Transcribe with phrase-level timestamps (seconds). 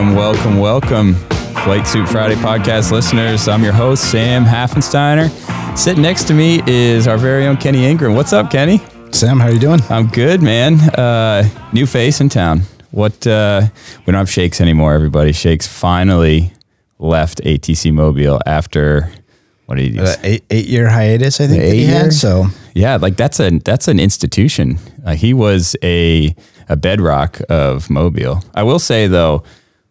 [0.00, 1.14] Welcome, welcome, welcome,
[1.62, 3.46] Flake Soup Friday podcast listeners.
[3.48, 5.28] I'm your host, Sam Haffensteiner.
[5.76, 8.14] Sitting next to me is our very own Kenny Ingram.
[8.14, 8.80] What's up, Kenny?
[9.12, 9.80] Sam, how you doing?
[9.90, 10.80] I'm good, man.
[10.98, 12.62] Uh, new face in town.
[12.92, 13.26] What?
[13.26, 13.66] Uh,
[13.98, 14.94] we don't have Shakes anymore.
[14.94, 16.54] Everybody, Shakes finally
[16.98, 19.12] left ATC Mobile after
[19.66, 20.02] what did he do?
[20.02, 21.62] Uh, eight eight year hiatus, I think.
[21.62, 21.88] he Eight-year?
[22.04, 24.78] had, so Yeah, like that's a that's an institution.
[25.04, 26.34] Uh, he was a
[26.70, 28.42] a bedrock of Mobile.
[28.54, 29.42] I will say though,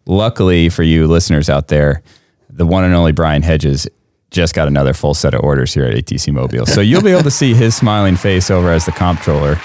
[0.06, 2.02] luckily for you listeners out there,
[2.48, 3.88] the one and only Brian Hedges
[4.30, 6.66] just got another full set of orders here at ATC Mobile.
[6.66, 9.60] So you'll be able to see his smiling face over as the comptroller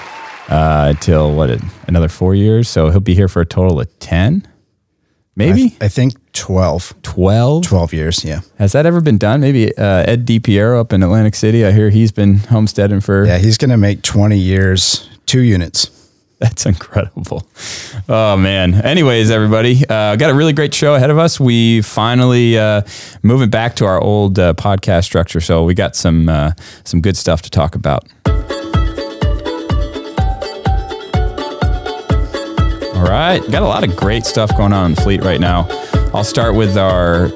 [0.48, 1.50] uh, till what
[1.86, 2.68] another four years.
[2.68, 4.50] So he'll be here for a total of ten, I,
[5.36, 7.64] maybe I think 12, twelve.
[7.64, 8.24] 12 years.
[8.24, 8.40] Yeah.
[8.58, 9.40] Has that ever been done?
[9.40, 11.64] Maybe uh, Ed DiPiero up in Atlantic City.
[11.64, 13.38] I hear he's been homesteading for Yeah.
[13.38, 15.90] He's going to make 20 years, two units.
[16.38, 17.48] That's incredible.
[18.10, 18.74] Oh man.
[18.74, 21.40] Anyways, everybody, uh, got a really great show ahead of us.
[21.40, 22.82] We finally uh,
[23.22, 26.52] moving back to our old uh, podcast structure, so we got some uh,
[26.84, 28.04] some good stuff to talk about.
[32.96, 35.66] All right, got a lot of great stuff going on in the fleet right now.
[36.12, 37.30] I'll start with our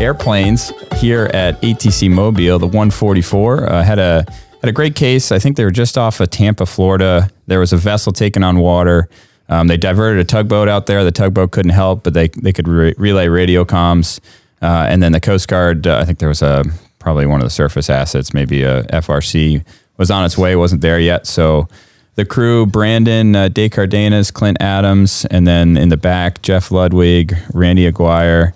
[0.00, 2.60] airplanes here at ATC Mobile.
[2.60, 4.24] The 144 uh, had a
[4.60, 5.32] had a great case.
[5.32, 7.28] I think they were just off of Tampa, Florida.
[7.46, 9.08] There was a vessel taken on water.
[9.48, 11.04] Um, they diverted a tugboat out there.
[11.04, 14.20] The tugboat couldn't help, but they they could re- relay radio comms.
[14.62, 16.64] Uh, and then the Coast Guard, uh, I think there was a
[16.98, 19.64] probably one of the surface assets, maybe a FRC,
[19.96, 21.26] was on its way, wasn't there yet.
[21.26, 21.68] So
[22.16, 27.36] the crew Brandon uh, De Cardenas, Clint Adams, and then in the back, Jeff Ludwig,
[27.52, 28.54] Randy Aguirre,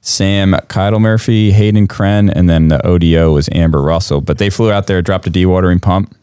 [0.00, 4.20] Sam Keidel Murphy, Hayden Kren, and then the ODO was Amber Russell.
[4.20, 6.14] But they flew out there, dropped a dewatering pump,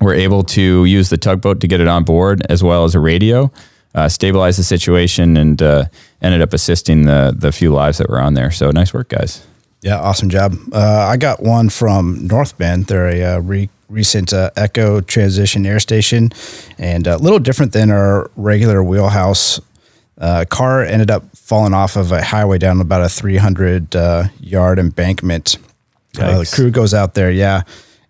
[0.00, 3.00] were able to use the tugboat to get it on board as well as a
[3.00, 3.50] radio,
[3.94, 5.84] uh, stabilize the situation, and uh,
[6.20, 8.50] ended up assisting the the few lives that were on there.
[8.50, 9.46] So nice work, guys.
[9.82, 10.00] Yeah.
[10.00, 10.56] Awesome job.
[10.72, 12.86] Uh, I got one from North Bend.
[12.86, 16.30] They're a uh, re- recent uh, Echo transition air station
[16.78, 19.60] and a little different than our regular wheelhouse.
[20.18, 24.78] Uh, car ended up falling off of a highway down about a 300 uh, yard
[24.78, 25.58] embankment.
[26.14, 27.62] The crew goes out there, yeah,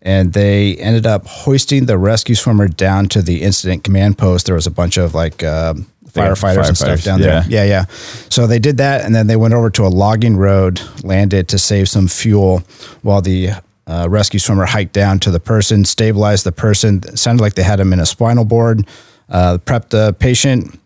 [0.07, 4.47] and they ended up hoisting the rescue swimmer down to the incident command post.
[4.47, 7.27] There was a bunch of like uh, They got firefighters and stuff down yeah.
[7.27, 7.45] there.
[7.49, 7.85] Yeah, yeah.
[8.31, 11.59] So they did that, and then they went over to a logging road, landed to
[11.59, 12.63] save some fuel,
[13.03, 13.51] while the
[13.89, 16.99] uh, rescue swimmer hiked down to the person, stabilized the person.
[16.99, 18.87] It sounded like they had him in a spinal board.
[19.29, 20.79] Uh, prepped the patient.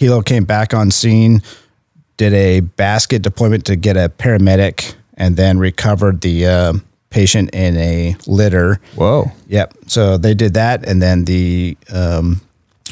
[0.00, 1.42] Helo came back on scene,
[2.16, 6.72] did a basket deployment to get a paramedic, and then recovered the uh,
[7.16, 8.78] patient in a litter.
[8.94, 9.32] Whoa.
[9.48, 9.74] Yep.
[9.86, 12.42] So they did that, and then the um,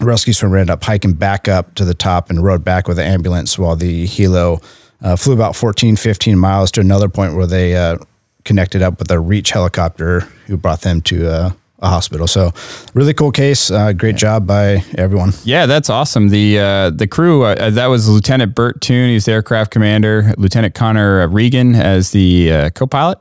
[0.00, 3.04] rescue swimmer ended up hiking back up to the top and rode back with the
[3.04, 4.64] ambulance while the helo
[5.02, 7.98] uh, flew about 14, 15 miles to another point where they uh,
[8.46, 12.26] connected up with a reach helicopter who brought them to uh, a hospital.
[12.26, 12.52] So
[12.94, 13.70] really cool case.
[13.70, 15.32] Uh, great job by everyone.
[15.44, 16.28] Yeah, that's awesome.
[16.28, 20.34] The uh, the crew uh, that was Lieutenant Bert Toon, he's the aircraft commander.
[20.38, 23.18] Lieutenant Connor Regan as the uh, co-pilot.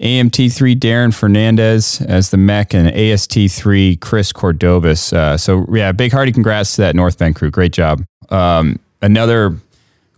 [0.00, 5.12] AMT three Darren Fernandez as the mech, and AST three Chris Cordobas.
[5.12, 7.50] Uh, so yeah, big hearty congrats to that North Bend crew.
[7.50, 8.04] Great job.
[8.30, 9.56] Um, another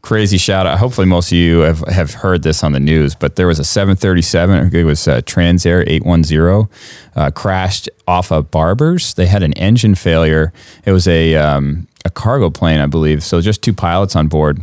[0.09, 0.79] crazy shout out.
[0.79, 3.65] Hopefully, most of you have, have heard this on the news, but there was a
[3.65, 4.75] 737.
[4.75, 6.67] It was uh, Transair 810
[7.15, 9.13] uh, crashed off of Barbers.
[9.13, 10.51] They had an engine failure.
[10.87, 13.23] It was a um, a cargo plane, I believe.
[13.23, 14.63] So just two pilots on board.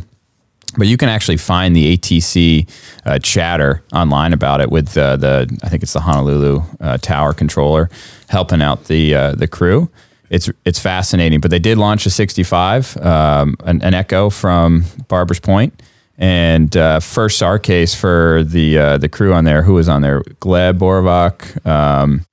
[0.76, 2.68] But you can actually find the ATC
[3.04, 7.32] uh, chatter online about it with uh, the I think it's the Honolulu uh, tower
[7.32, 7.88] controller
[8.28, 9.90] helping out the uh, the crew.
[10.30, 11.40] It's it's fascinating.
[11.40, 15.80] But they did launch a 65, um, an, an Echo from Barbers Point,
[16.18, 19.62] and uh, first SAR case for the uh, the crew on there.
[19.62, 20.22] Who was on there?
[20.40, 22.24] Gleb Borovak, um,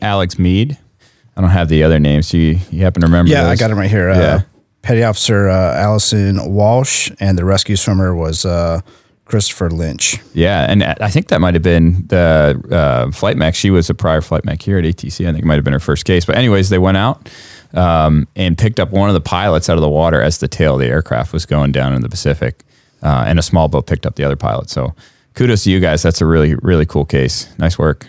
[0.00, 0.78] Alex Mead.
[1.36, 2.30] I don't have the other names.
[2.30, 3.30] Do you, you happen to remember?
[3.30, 4.10] Yeah, I got him right here.
[4.10, 4.16] Yeah.
[4.16, 4.40] Uh,
[4.82, 8.80] Petty Officer uh, Allison Walsh, and the rescue swimmer was uh,
[9.32, 10.18] Christopher Lynch.
[10.34, 13.54] Yeah, and I think that might have been the uh, flight mech.
[13.54, 15.26] She was a prior flight mech here at ATC.
[15.26, 16.26] I think it might have been her first case.
[16.26, 17.30] But anyways, they went out
[17.72, 20.74] um, and picked up one of the pilots out of the water as the tail
[20.74, 22.62] of the aircraft was going down in the Pacific,
[23.02, 24.68] uh, and a small boat picked up the other pilot.
[24.68, 24.94] So
[25.32, 26.02] kudos to you guys.
[26.02, 27.48] That's a really really cool case.
[27.58, 28.08] Nice work.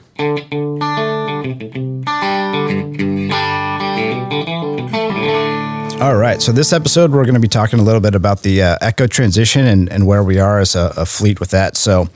[6.03, 6.41] All right.
[6.41, 9.07] So this episode, we're going to be talking a little bit about the uh, Echo
[9.07, 11.77] transition and, and where we are as a, a fleet with that.
[11.77, 12.09] So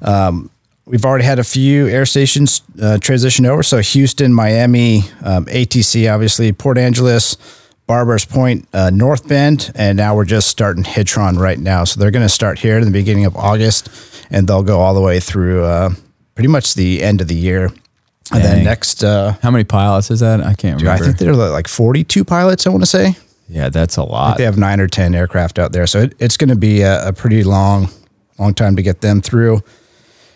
[0.00, 0.48] um,
[0.84, 3.64] we've already had a few air stations uh, transition over.
[3.64, 7.36] So Houston, Miami, um, ATC, obviously, Port Angeles,
[7.88, 11.82] Barbers Point, uh, North Bend, and now we're just starting Hitron right now.
[11.82, 13.88] So they're going to start here in the beginning of August,
[14.30, 15.90] and they'll go all the way through uh,
[16.36, 17.72] pretty much the end of the year.
[18.32, 20.40] And then next, uh, How many pilots is that?
[20.40, 20.90] I can't I remember.
[20.90, 23.16] I think there are like 42 pilots, I want to say.
[23.52, 24.38] Yeah, that's a lot.
[24.38, 25.86] They have nine or 10 aircraft out there.
[25.86, 27.90] So it, it's going to be a, a pretty long,
[28.38, 29.60] long time to get them through.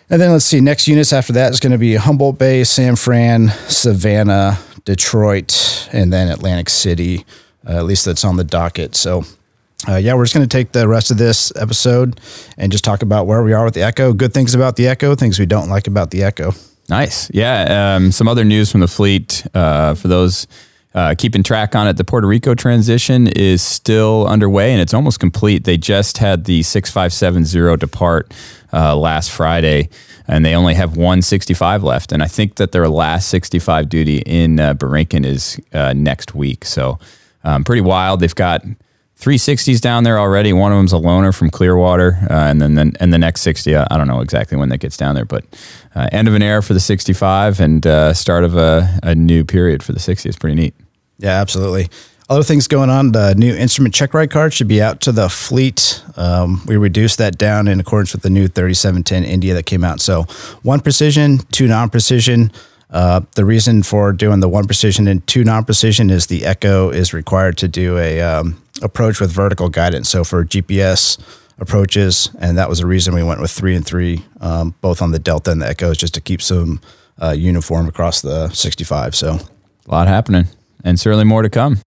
[0.09, 2.95] And then let's see, next units after that is going to be Humboldt Bay, San
[2.95, 7.25] Fran, Savannah, Detroit, and then Atlantic City.
[7.67, 8.95] Uh, at least that's on the docket.
[8.95, 9.23] So,
[9.89, 12.21] uh, yeah, we're just going to take the rest of this episode
[12.55, 15.15] and just talk about where we are with the Echo, good things about the Echo,
[15.15, 16.51] things we don't like about the Echo.
[16.87, 17.29] Nice.
[17.33, 17.95] Yeah.
[17.95, 20.47] Um, some other news from the fleet uh, for those
[20.93, 21.97] uh, keeping track on it.
[21.97, 25.63] The Puerto Rico transition is still underway and it's almost complete.
[25.63, 28.33] They just had the 6570 depart
[28.73, 29.89] uh, last Friday
[30.27, 32.11] and they only have 165 left.
[32.11, 36.65] And I think that their last 65 duty in uh, is uh, next week.
[36.65, 36.99] So
[37.43, 38.19] um, pretty wild.
[38.19, 38.63] They've got
[39.19, 40.53] 360s down there already.
[40.53, 43.73] One of them's a loaner from Clearwater, uh, and then then and the next 60.
[43.73, 45.43] uh, I don't know exactly when that gets down there, but
[45.97, 49.43] uh, end of an era for the 65 and uh, start of a, a new
[49.43, 50.75] period for the 60 is pretty neat.
[51.17, 51.87] Yeah, absolutely.
[52.29, 53.13] Other things going on.
[53.13, 56.03] The new instrument check ride card should be out to the fleet.
[56.15, 59.99] Um, we reduced that down in accordance with the new 3710 India that came out.
[59.99, 60.23] So
[60.61, 62.51] one precision, two non precision.
[62.91, 66.91] Uh, the reason for doing the one precision and two non precision is the Echo
[66.91, 70.09] is required to do a um, approach with vertical guidance.
[70.09, 71.17] So for GPS
[71.59, 75.11] approaches, and that was the reason we went with three and three, um, both on
[75.11, 76.79] the Delta and the Echoes, just to keep some
[77.21, 79.15] uh, uniform across the 65.
[79.15, 79.39] So
[79.87, 80.45] A lot happening,
[80.83, 81.81] and certainly more to come.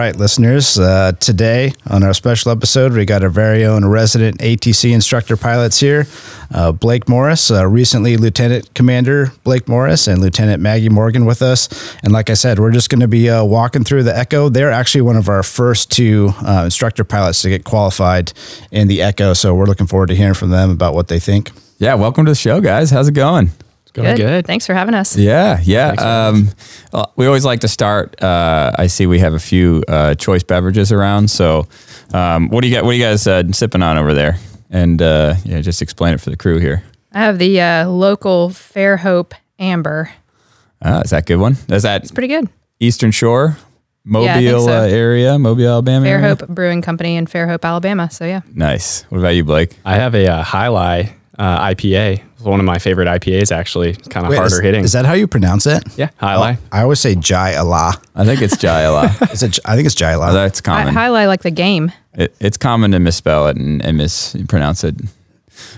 [0.00, 0.78] Right, listeners.
[0.78, 5.78] Uh, today on our special episode, we got our very own resident ATC instructor pilots
[5.78, 6.06] here
[6.54, 11.68] uh, Blake Morris, uh, recently Lieutenant Commander Blake Morris, and Lieutenant Maggie Morgan with us.
[12.02, 14.48] And like I said, we're just going to be uh, walking through the Echo.
[14.48, 18.32] They're actually one of our first two uh, instructor pilots to get qualified
[18.70, 19.34] in the Echo.
[19.34, 21.50] So we're looking forward to hearing from them about what they think.
[21.76, 22.90] Yeah, welcome to the show, guys.
[22.90, 23.50] How's it going?
[23.92, 24.46] Going good.
[24.46, 25.16] Thanks for having us.
[25.16, 25.90] Yeah, yeah.
[25.92, 26.48] Um,
[27.16, 28.22] we always like to start.
[28.22, 31.28] Uh, I see we have a few uh, choice beverages around.
[31.30, 31.66] So,
[32.14, 32.84] um, what do you got?
[32.84, 34.38] What are you guys uh, sipping on over there?
[34.70, 36.84] And uh, yeah, just explain it for the crew here.
[37.12, 40.10] I have the uh, local Fairhope Amber.
[40.80, 41.56] Uh, is that a good one?
[41.68, 42.48] Is that It's pretty good.
[42.78, 43.58] Eastern Shore,
[44.04, 44.68] Mobile Yeah, so.
[44.68, 46.06] uh, area, Mobile, Alabama?
[46.06, 46.36] area?
[46.36, 48.08] Fairhope Brewing Company in Fairhope, Alabama.
[48.10, 49.02] So yeah, Nice.
[49.10, 49.76] What about you, Blake?
[49.84, 52.22] I have a uh, Jai Alai uh, IPA.
[52.40, 53.94] It's one of my favorite IPAs, actually.
[53.94, 54.82] Kind of Wait, harder is, hitting.
[54.82, 55.82] Is that how you pronounce it?
[55.98, 56.56] yeah, Highlight.
[56.72, 58.00] I always say Jai Allah.
[58.14, 59.30] I think it's Jayala.
[59.32, 59.58] Is it?
[59.66, 60.32] I think it's Jai Allah.
[60.32, 60.94] That's I common.
[60.94, 61.92] Jai Alai like the game.
[62.14, 64.94] It, it's common to misspell it and, and mispronounce it.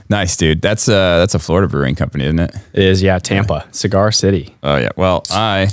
[0.08, 0.62] Nice, dude.
[0.62, 2.54] That's uh that's a Florida brewing company, isn't it?
[2.72, 4.54] It is, yeah, Tampa, Cigar City.
[4.62, 4.90] Oh yeah.
[4.96, 5.68] Well, I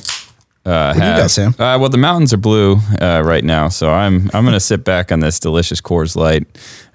[0.66, 1.18] uh, do you have.
[1.20, 1.52] got, Sam?
[1.52, 5.12] Uh, well, the mountains are blue uh, right now, so I'm I'm gonna sit back
[5.12, 6.48] on this delicious Coors Light.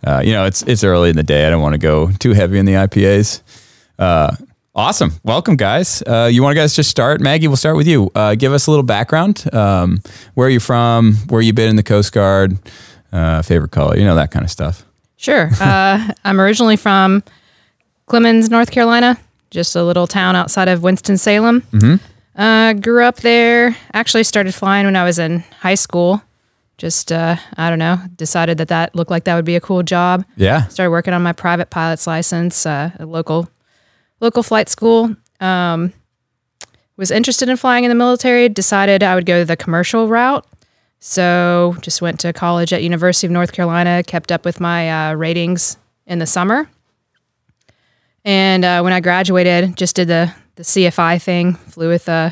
[0.04, 1.46] Uh, you know, it's it's early in the day.
[1.46, 3.40] I don't want to go too heavy in the IPAs.
[3.98, 4.34] Uh,
[4.74, 5.12] awesome.
[5.22, 6.02] Welcome, guys.
[6.06, 7.20] Uh, you want to guys just start?
[7.20, 8.10] Maggie, we'll start with you.
[8.14, 9.44] Uh, give us a little background.
[9.54, 10.00] Um,
[10.34, 11.14] where are you from?
[11.28, 12.58] Where you been in the Coast Guard?
[13.12, 13.96] Uh, favorite color?
[13.96, 14.84] You know that kind of stuff.
[15.16, 15.48] Sure.
[15.60, 17.22] Uh, I'm originally from
[18.08, 19.18] Clemmons, North Carolina,
[19.50, 22.00] just a little town outside of Winston Salem.
[22.36, 23.76] Uh, grew up there.
[23.92, 26.20] Actually, started flying when I was in high school.
[26.76, 27.98] Just uh, I don't know.
[28.16, 30.24] Decided that that looked like that would be a cool job.
[30.34, 30.66] Yeah.
[30.66, 33.48] started working on my private pilot's license uh, at local
[34.24, 35.14] local flight school.
[35.40, 35.92] Um,
[36.96, 38.48] was interested in flying in the military.
[38.48, 40.46] Decided I would go the commercial route.
[41.00, 44.02] So just went to college at University of North Carolina.
[44.02, 45.76] Kept up with my uh, ratings
[46.06, 46.68] in the summer.
[48.24, 51.54] And uh, when I graduated, just did the the CFI thing.
[51.54, 52.30] Flew with uh,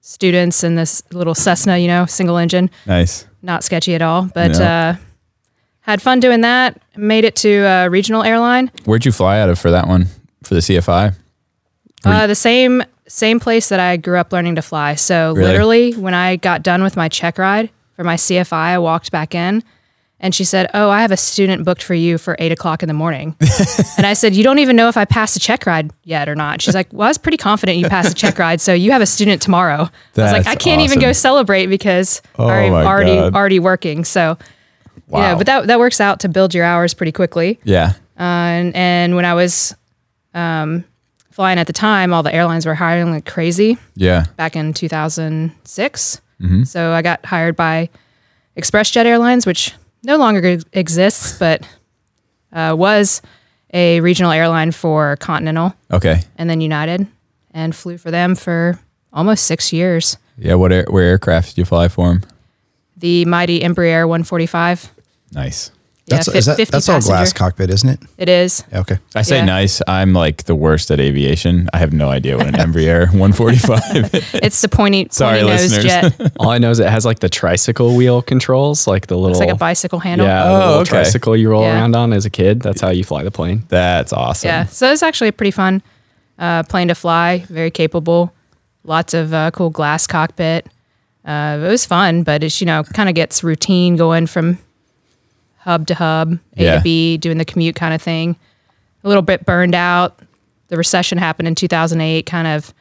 [0.00, 3.26] students in this little Cessna, you know, single engine Nice.
[3.42, 4.94] not sketchy at all, but Yeah.
[4.96, 5.02] uh,
[5.80, 6.80] had fun doing that.
[6.96, 8.70] Made it to a regional airline.
[8.84, 10.06] Where'd you fly out of for that one?
[10.44, 11.14] For the CFI?
[12.04, 14.94] Uh, the same same place that I grew up learning to fly.
[14.96, 15.44] So Really?
[15.48, 19.34] literally, when I got done with my check ride for my CFI, I walked back
[19.34, 19.62] in,
[20.20, 22.88] and she said, "Oh, I have a student booked for you for eight o'clock in
[22.88, 23.36] the morning."
[23.96, 26.34] and I said, "You don't even know if I passed a check ride yet or
[26.34, 28.90] not." She's like, "Well, I was pretty confident you passed a check ride, so you
[28.92, 31.14] have a student tomorrow." I was like, "I can't even go awesome.
[31.20, 33.34] celebrate because Oh I'm my already God.
[33.34, 34.36] already working." So.
[35.08, 35.36] Yeah, Wow.
[35.38, 37.60] but that that works out to build your hours pretty quickly.
[37.62, 37.92] Yeah.
[38.18, 39.72] Uh, and and when I was
[40.34, 40.84] um,
[41.36, 44.24] flying at the time, all the airlines were hiring like crazy Yeah.
[44.36, 46.20] back in 2006.
[46.64, 47.90] So I got hired by
[48.56, 51.62] ExpressJet Airlines, which no longer exists, but
[52.54, 53.20] uh, was
[53.74, 56.22] a regional airline for Continental Okay.
[56.36, 57.06] and then United,
[57.52, 58.78] and flew for them for
[59.12, 60.16] almost six years.
[60.38, 60.54] Yeah.
[60.54, 62.22] What air, where aircraft did you fly for him?
[62.96, 64.90] The mighty Embraer 145.
[65.32, 65.70] Nice.
[66.08, 68.00] That's, fi- is that, that's all glass cockpit, isn't it?
[68.16, 68.62] It is.
[68.70, 68.98] Yeah, okay.
[69.16, 69.44] I say Yeah.
[69.44, 69.82] nice.
[69.88, 71.68] I'm like the worst at aviation.
[71.72, 74.34] I have no idea what an Embraer 145 is.
[74.34, 75.84] It's the pointy, Sorry, pointy nose listeners.
[76.18, 76.32] jet.
[76.38, 79.30] All I know is it has like the tricycle wheel controls, like the little.
[79.30, 80.26] It's like a bicycle handle.
[80.28, 80.90] Yeah, Oh, the little okay.
[80.90, 81.74] tricycle you roll Yeah.
[81.74, 82.60] around on as a kid.
[82.60, 83.64] That's how you fly the plane.
[83.68, 84.48] That's awesome.
[84.48, 84.66] Yeah.
[84.66, 85.82] So it's actually a pretty fun
[86.38, 87.44] uh, plane to fly.
[87.48, 88.32] Very capable.
[88.84, 90.66] Lots of uh, cool glass cockpit.
[91.24, 94.58] Uh, it was fun, but it's you know kind of gets routine going from
[95.66, 96.76] hub to hub, A Yeah.
[96.78, 98.36] to B, doing the commute kind of thing.
[99.04, 100.18] A little bit burned out.
[100.68, 102.24] The recession happened in 2008.
[102.26, 102.72] Kind of,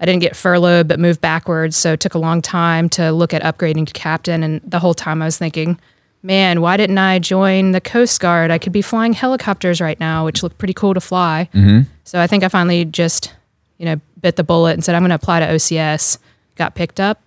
[0.00, 1.76] I didn't get furloughed, but moved backwards.
[1.76, 4.42] So it took a long time to look at upgrading to captain.
[4.42, 5.78] And the whole time I was thinking,
[6.22, 8.50] man, why didn't I join the Coast Guard?
[8.50, 11.48] I could be flying helicopters right now, which looked pretty cool to fly.
[11.54, 11.82] Mm-hmm.
[12.04, 13.32] So I think I finally just,
[13.78, 16.18] you know, bit the bullet and said, I'm going to apply to OCS.
[16.56, 17.22] Got picked up,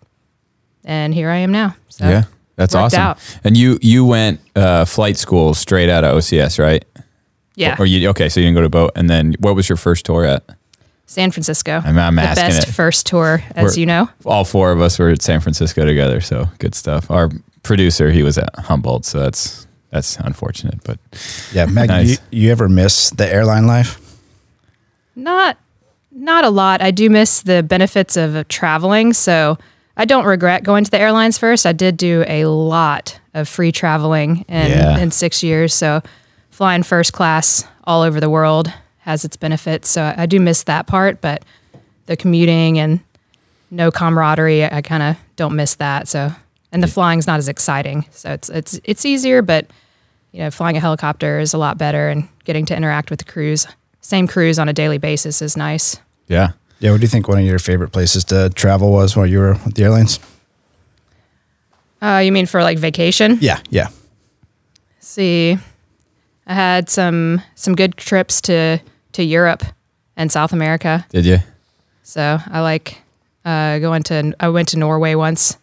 [0.83, 1.75] and here I am now.
[1.89, 2.23] So Yeah.
[2.55, 2.99] That's awesome.
[3.01, 3.39] out.
[3.43, 6.85] And you you went uh, flight school straight out of OCS, right?
[7.55, 8.29] yeah, Or you okay?
[8.29, 10.43] So you didn't go to boat, and then what was your first tour at?
[11.05, 11.81] San Francisco.
[11.85, 12.71] I'm- I'm the asking best it.
[12.71, 14.09] first tour, as We're- you know.
[14.25, 17.11] All four of us were at San Francisco together, so good stuff.
[17.11, 17.29] Our
[17.61, 20.97] producer, he was at Humboldt, so that's that's unfortunate, but
[21.53, 22.09] Yeah, Meg, Nice.
[22.31, 23.99] you, you ever miss the airline life?
[25.15, 25.57] Not
[26.11, 26.81] not a lot.
[26.81, 29.57] I do miss the benefits of uh, traveling, so
[29.95, 31.65] I don't regret going to the airlines first.
[31.65, 34.97] I did do a lot of free traveling in Yeah.
[34.97, 36.01] in 6 years, so
[36.49, 39.89] flying first class all over the world has its benefits.
[39.89, 41.43] So I, I do miss that part, but
[42.05, 42.99] the commuting and
[43.71, 46.07] no camaraderie, I, I kind of don't miss that.
[46.07, 46.31] So
[46.71, 48.05] and the flying's not as exciting.
[48.11, 49.67] So it's it's it's easier, but
[50.31, 53.25] you know, flying a helicopter is a lot better and getting to interact with the
[53.31, 53.67] crews.
[54.01, 55.97] Same crews on a daily basis is nice.
[56.27, 56.51] yeah,
[56.83, 59.39] Yeah, what do you think one of your favorite places to travel was while you
[59.39, 60.19] were with the airlines?
[62.01, 63.37] Uh, you mean for like vacation?
[63.39, 63.87] Yeah, yeah.
[64.99, 65.57] See,
[66.45, 68.79] I had some some good trips to
[69.13, 69.63] to Europe
[70.17, 71.05] and South America.
[71.09, 71.37] did you?
[72.03, 72.97] So I like
[73.45, 74.33] uh, going to.
[74.41, 75.57] I went to Norway once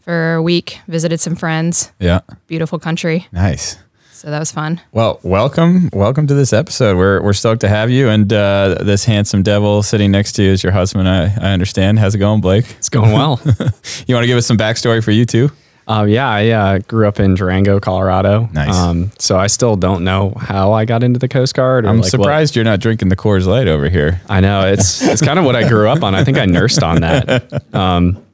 [0.00, 0.78] for a week.
[0.88, 1.90] Visited some friends.
[1.98, 3.26] Yeah, Beautiful country.
[3.32, 3.78] nice.
[4.16, 4.80] So that was fun.
[4.92, 6.96] Well, welcome, welcome to this episode.
[6.96, 10.52] We're we're stoked to have you, and uh, this handsome devil sitting next to you
[10.52, 11.06] is your husband.
[11.06, 11.98] I, I understand.
[11.98, 12.64] How's it going, Blake?
[12.78, 13.38] It's going well.
[14.06, 15.50] You want to give us some backstory for you too?
[15.86, 18.48] um, yeah, I uh, grew up in Durango, Colorado.
[18.54, 18.74] Nice.
[18.74, 21.84] Um, so I still don't know how I got into the Coast Guard.
[21.84, 24.22] Or I'm like what- surprised you're not drinking the Coors Light over here.
[24.30, 26.14] I know it's it's kind of what I grew up on.
[26.14, 27.52] I think I nursed on that.
[27.74, 28.25] Um,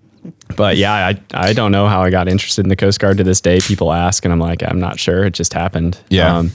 [0.56, 3.24] but yeah, I I don't know how I got interested in the Coast Guard to
[3.24, 3.60] this day.
[3.60, 5.24] People ask, and I'm like, I'm not sure.
[5.24, 5.98] It just happened.
[6.08, 6.36] Yeah.
[6.38, 6.50] Um,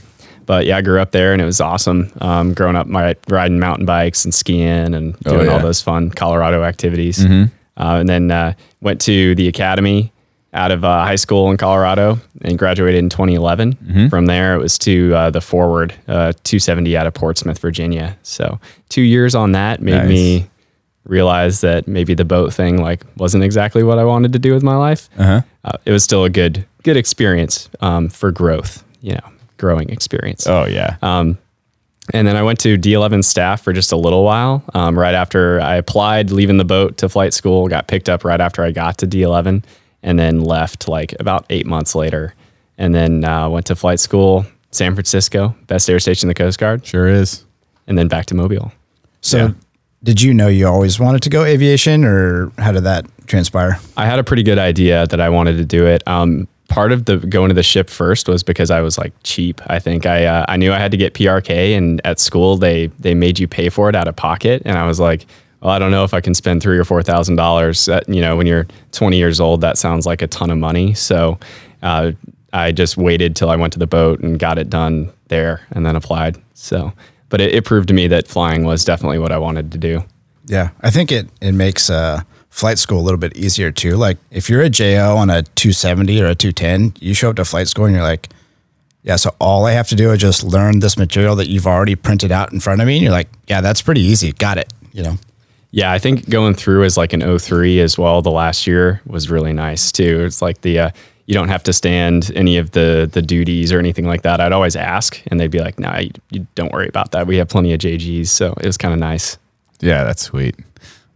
[0.46, 2.12] but yeah, I grew up there, and it was awesome.
[2.22, 5.52] Um, growing up, my riding mountain bikes and skiing and Oh, doing all yeah.
[5.58, 5.66] Mm-hmm.
[5.66, 7.24] those fun Colorado activities.
[7.26, 10.12] Uh, and then uh, went to the academy
[10.54, 13.74] out of uh, high school in Colorado and graduated in 2011.
[13.76, 14.08] Mm-hmm.
[14.08, 18.18] From there, it was to uh, the Forward uh, 270 out of Portsmouth, Virginia.
[18.24, 20.08] So two years on that made Nice.
[20.10, 20.48] me
[21.08, 24.64] realize that maybe the boat thing like wasn't exactly what I wanted to do with
[24.64, 25.10] my life.
[25.18, 25.42] Uh-huh.
[25.64, 30.48] Uh, it was still a good good experience um, for growth, you know, growing experience.
[30.48, 30.98] Oh yeah.
[32.14, 34.64] And then I went to D11 staff for just a little while.
[34.74, 38.40] Um, right after I applied, leaving the boat to flight school, got picked up right
[38.40, 39.64] after I got to D11,
[40.04, 42.34] and then left like about eight months later.
[42.78, 46.60] And then uh, went to flight school, San Francisco, best air station in the Coast
[46.60, 47.44] Guard, sure is.
[47.88, 48.72] and then back to Mobile.
[49.22, 49.52] So, Yeah.
[50.04, 53.80] Did you know you always wanted to go aviation, or how did that transpire?
[53.96, 56.08] I had a pretty good idea that I wanted to do it.
[56.08, 59.62] Um, part of the going to the ship first was because I was like cheap.
[59.68, 62.88] I think I uh, I knew I had to get PRK, and at school they
[63.00, 65.26] they made you pay for it out of pocket, and I was like,
[65.62, 67.90] well, I don't know if I can spend three or four thousand dollars.
[68.08, 70.94] You know, when you're 20 years old, that sounds like a ton of money.
[70.94, 71.40] So
[71.82, 72.12] uh,
[72.54, 75.86] I just waited till I went to the boat and got it done there, and
[75.86, 76.38] then applied.
[76.54, 76.94] So,
[77.30, 80.04] but it, it proved to me that flying was definitely what I wanted to do.
[80.46, 83.96] Yeah, I think it it makes uh, flight school a little bit easier too.
[83.96, 87.46] Like if you're a JO on a 270 or a 210, you show up to
[87.46, 88.30] flight school and you're like,
[89.04, 91.96] yeah, so all I have to do is just learn this material that you've already
[91.96, 94.34] printed out in front of me, and you're like, yeah, that's pretty easy.
[94.34, 94.74] Got it.
[94.92, 95.18] You know.
[95.72, 99.30] Yeah, I think going through as like an 03 as well, the last year was
[99.30, 100.24] really nice too.
[100.26, 100.90] It's like the, uh,
[101.28, 104.42] you don't have to stand any of the the duties or anything like that.
[104.42, 107.28] I'd always ask and they'd be like, nah, you, you don't worry about that.
[107.28, 108.28] We have plenty of JGs.
[108.28, 109.38] So it was kind of nice.
[109.80, 110.56] Yeah, that's sweet.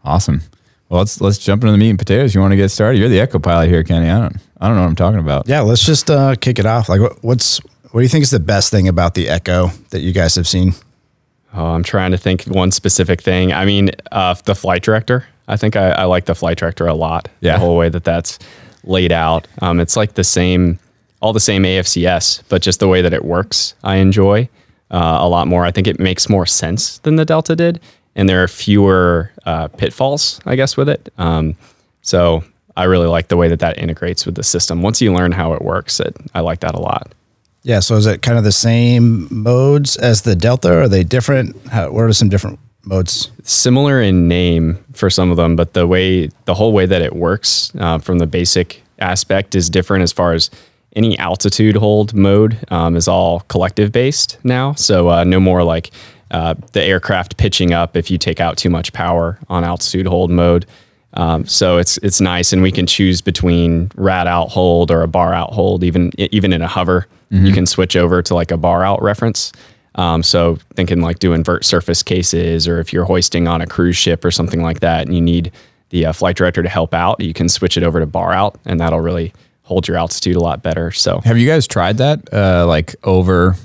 [0.03, 0.41] Awesome.
[0.89, 2.35] Well, let's let's jump into the meat and potatoes.
[2.35, 2.99] You want to get started?
[2.99, 4.09] You're the Echo pilot here, Kenny.
[4.09, 5.47] I don't I don't know what I'm talking about.
[5.47, 6.89] Yeah, let's just uh, kick it off.
[6.89, 7.59] Like, what, what's
[7.91, 10.47] What do you think is the best thing about the Echo that you guys have
[10.47, 10.73] seen?
[11.53, 13.53] Oh, I'm trying to think one specific thing.
[13.53, 15.25] I mean, uh, the flight director.
[15.47, 17.27] I think I, I like the flight director a lot.
[17.41, 17.53] Yeah.
[17.53, 18.39] The whole way that that's
[18.83, 19.47] laid out.
[19.61, 20.79] Um, it's like the same,
[21.21, 24.49] all the same AFCS, but just the way that it works, I enjoy
[24.91, 25.65] uh, a lot more.
[25.65, 27.79] I think it makes more sense than the Delta did,
[28.15, 31.11] and there are fewer uh, pitfalls, I guess, with it.
[31.17, 31.55] Um,
[32.01, 32.43] so
[32.75, 34.81] I really like the way that that integrates with the system.
[34.81, 37.13] Once you learn how it works, it, I like that a lot.
[37.63, 40.73] Yeah, so is it kind of the same modes as the Delta?
[40.73, 41.55] Are they different?
[41.67, 43.31] How, what are some different modes?
[43.43, 47.15] similar in name for some of them, but the way the whole way that it
[47.15, 50.49] works uh, from the basic aspect is different as far as
[50.95, 54.73] any altitude hold mode um, is all collective based now.
[54.73, 55.91] So uh, no more like
[56.31, 60.31] uh, the aircraft pitching up if you take out too much power on altitude hold
[60.31, 60.65] mode.
[61.13, 65.07] Um, so it's it's nice, and we can choose between rad alt hold or a
[65.07, 65.83] baro alt hold.
[65.83, 69.51] Even even in a hover, you can switch over to like a baro alt reference.
[69.95, 73.97] Um, so thinking like doing vert surface cases, or if you're hoisting on a cruise
[73.97, 75.51] ship or something like that, and you need
[75.89, 78.59] the uh, flight director to help out, you can switch it over to baro alt,
[78.65, 79.33] and that'll really
[79.63, 80.91] hold your altitude a lot better.
[80.91, 82.33] So Have you guys tried that?
[82.33, 83.55] Uh, like over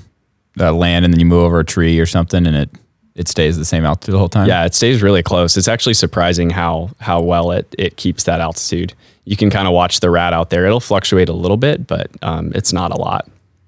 [0.59, 2.69] uh, land and then you move over a tree or something and it
[3.15, 4.47] it stays the same altitude the whole time?
[4.47, 5.57] yeah, it stays really close.
[5.57, 8.93] It's actually surprising how how well it it keeps that altitude.
[9.25, 10.65] You can kind of watch the rad alt there.
[10.65, 13.27] It'll fluctuate a little bit, but um, it's not a lot.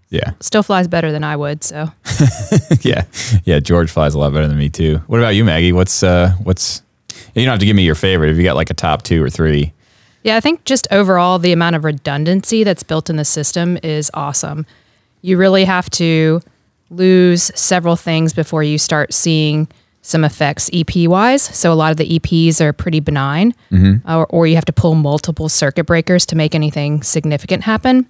[0.10, 0.32] Yeah.
[0.40, 1.64] Still flies better than I would.
[1.64, 1.92] So
[2.82, 3.06] yeah.
[3.44, 3.60] Yeah.
[3.60, 4.98] George flies a lot better than me too.
[5.08, 5.72] What about you, Maggie?
[5.72, 6.82] What's uh what's
[7.36, 9.24] you don't have to give me your favorite if you got like a top two
[9.24, 9.74] or three.
[10.24, 14.12] Yeah, I think just overall, the amount of redundancy that's built in the system is
[14.14, 14.66] awesome.
[15.22, 16.42] You really have to
[16.90, 19.68] lose several things before you start seeing
[20.02, 21.44] some effects EP wise.
[21.44, 23.54] So a lot of the EPs are pretty benign,
[24.08, 28.08] or, or you have to pull multiple circuit breakers to make anything significant happen.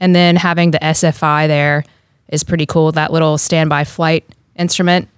[0.00, 1.84] And then having the SFI there
[2.28, 2.92] is pretty cool.
[2.92, 4.24] That little standby flight
[4.56, 5.08] instrument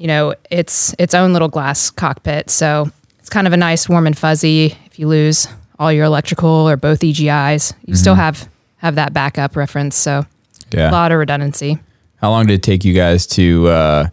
[0.00, 2.48] you know, it's its own little glass cockpit.
[2.48, 4.74] So it's kind of a nice warm and fuzzy.
[4.86, 5.46] If you lose
[5.78, 9.96] all your electrical or both EGIs, you still have have that backup reference.
[9.96, 10.24] So
[10.72, 10.90] Yeah.
[10.90, 11.78] a lot of redundancy.
[12.16, 14.06] How long did it take you guys to uh,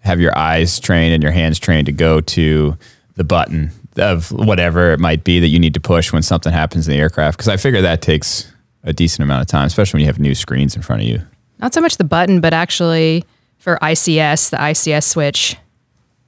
[0.00, 2.76] have your eyes trained and your hands trained to go to
[3.16, 6.86] the button of whatever it might be that you need to push when something happens
[6.86, 7.36] in the aircraft?
[7.38, 8.46] Because I figure that takes
[8.84, 11.22] a decent amount of time, especially when you have new screens in front of you.
[11.58, 13.24] Not so much the button, but actually
[13.58, 15.56] for ICS, the ICS switch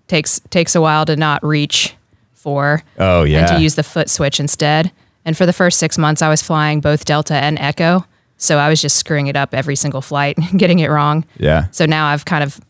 [0.07, 1.97] takes takes a while to not reach
[2.35, 2.83] for.
[2.99, 3.41] Oh, yeah.
[3.41, 4.93] And to use the foot switch instead.
[5.25, 8.05] And for the first six months, I was flying both Delta and Echo.
[8.37, 11.25] So I was just screwing it up every single flight, getting it wrong.
[11.39, 11.69] Yeah.
[11.71, 12.61] So now I've kind of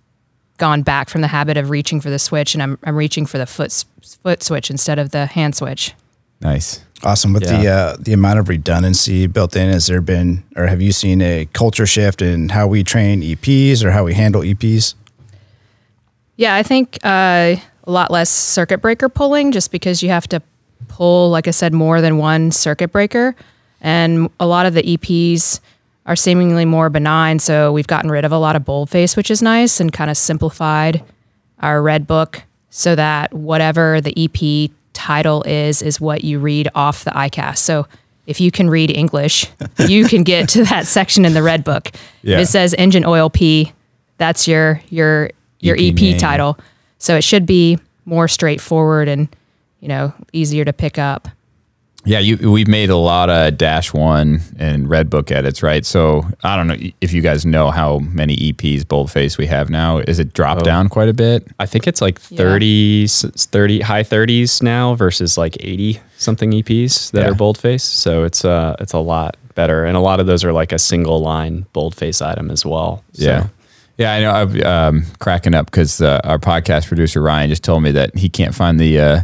[0.59, 3.39] gone back from the habit of reaching for the switch and I'm, I'm reaching for
[3.39, 3.85] the foot,
[4.23, 5.95] foot switch instead of the hand switch.
[6.45, 6.85] Nice.
[7.03, 7.33] Awesome.
[7.33, 10.93] With the uh, the amount of redundancy built in, has there been, or have you
[10.93, 14.95] seen a culture shift in how we train EPs or how we handle EPs?
[16.37, 20.43] Yeah, I think uh, a lot less circuit breaker pulling just because you have to
[20.89, 23.35] pull, like I said, more than one circuit breaker.
[23.81, 25.61] And a lot of the EPs
[26.07, 27.39] are seemingly more benign.
[27.39, 30.17] So we've gotten rid of a lot of boldface, which is nice, and kind of
[30.17, 31.05] simplified
[31.61, 34.71] our red book so that whatever the EP
[35.05, 37.59] title is, is what you read off the ICAST.
[37.59, 37.87] So
[38.27, 39.51] if you can read English,
[39.87, 41.91] you can get to that section in the red book.
[42.23, 42.39] Yeah.
[42.39, 43.73] It says engine oil P,
[44.17, 46.59] that's your your your EP EP, title.
[46.97, 49.29] So it should be more straightforward and
[49.81, 51.29] you know easier to pick up.
[52.07, 55.87] Yeah, you, we've made a lot of Dash One and Red Book edits, right?
[55.87, 59.99] So I don't know if you guys know how many EPs boldface we have now.
[59.99, 61.47] Is it dropped down quite a bit?
[61.59, 67.11] I think it's like 30, s- 30 high 30s now versus like 80 something EPs
[67.13, 67.31] that Yeah.
[67.31, 67.83] are boldface.
[67.85, 70.79] So it's uh it's a lot better, and a lot of those are like a
[70.79, 73.03] single line boldface item as well.
[73.15, 73.47] So, Yeah.
[73.97, 74.31] Yeah, I know.
[74.31, 78.29] I'm um, cracking up because uh, our podcast producer Ryan just told me that he
[78.29, 79.21] can't find the uh,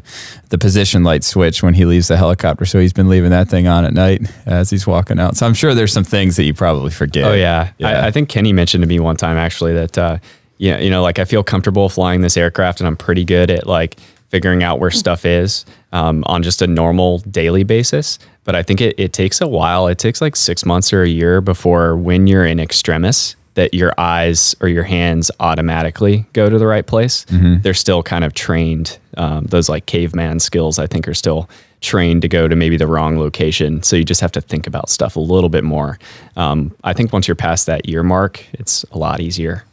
[0.51, 3.67] the position light switch when he leaves the helicopter, so he's been leaving that thing
[3.67, 5.37] on at night as he's walking out.
[5.37, 7.25] So I'm sure there's some things that you probably forget.
[7.25, 7.89] Oh yeah, Yeah.
[7.89, 10.19] I, I think Kenny mentioned to me one time actually that uh,
[10.59, 13.67] yeah, you know, like I feel comfortable flying this aircraft, and I'm pretty good at
[13.67, 18.21] like figuring out where stuff is um, on just a normal daily basis.
[18.45, 19.89] But I think it, it takes a while.
[19.89, 23.93] It takes like six months or a year before when you're in extremis that your
[23.99, 27.25] eyes or your hands automatically go to the right place.
[27.63, 28.99] They're still kind of trained.
[29.17, 31.49] Um, those like caveman skills, I think, are still
[31.81, 33.83] trained to go to maybe the wrong location.
[33.83, 35.99] So you just have to think about stuff a little bit more.
[36.37, 39.65] Um, I think once you're past that year mark, it's a lot easier.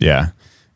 [0.00, 0.28] Yeah.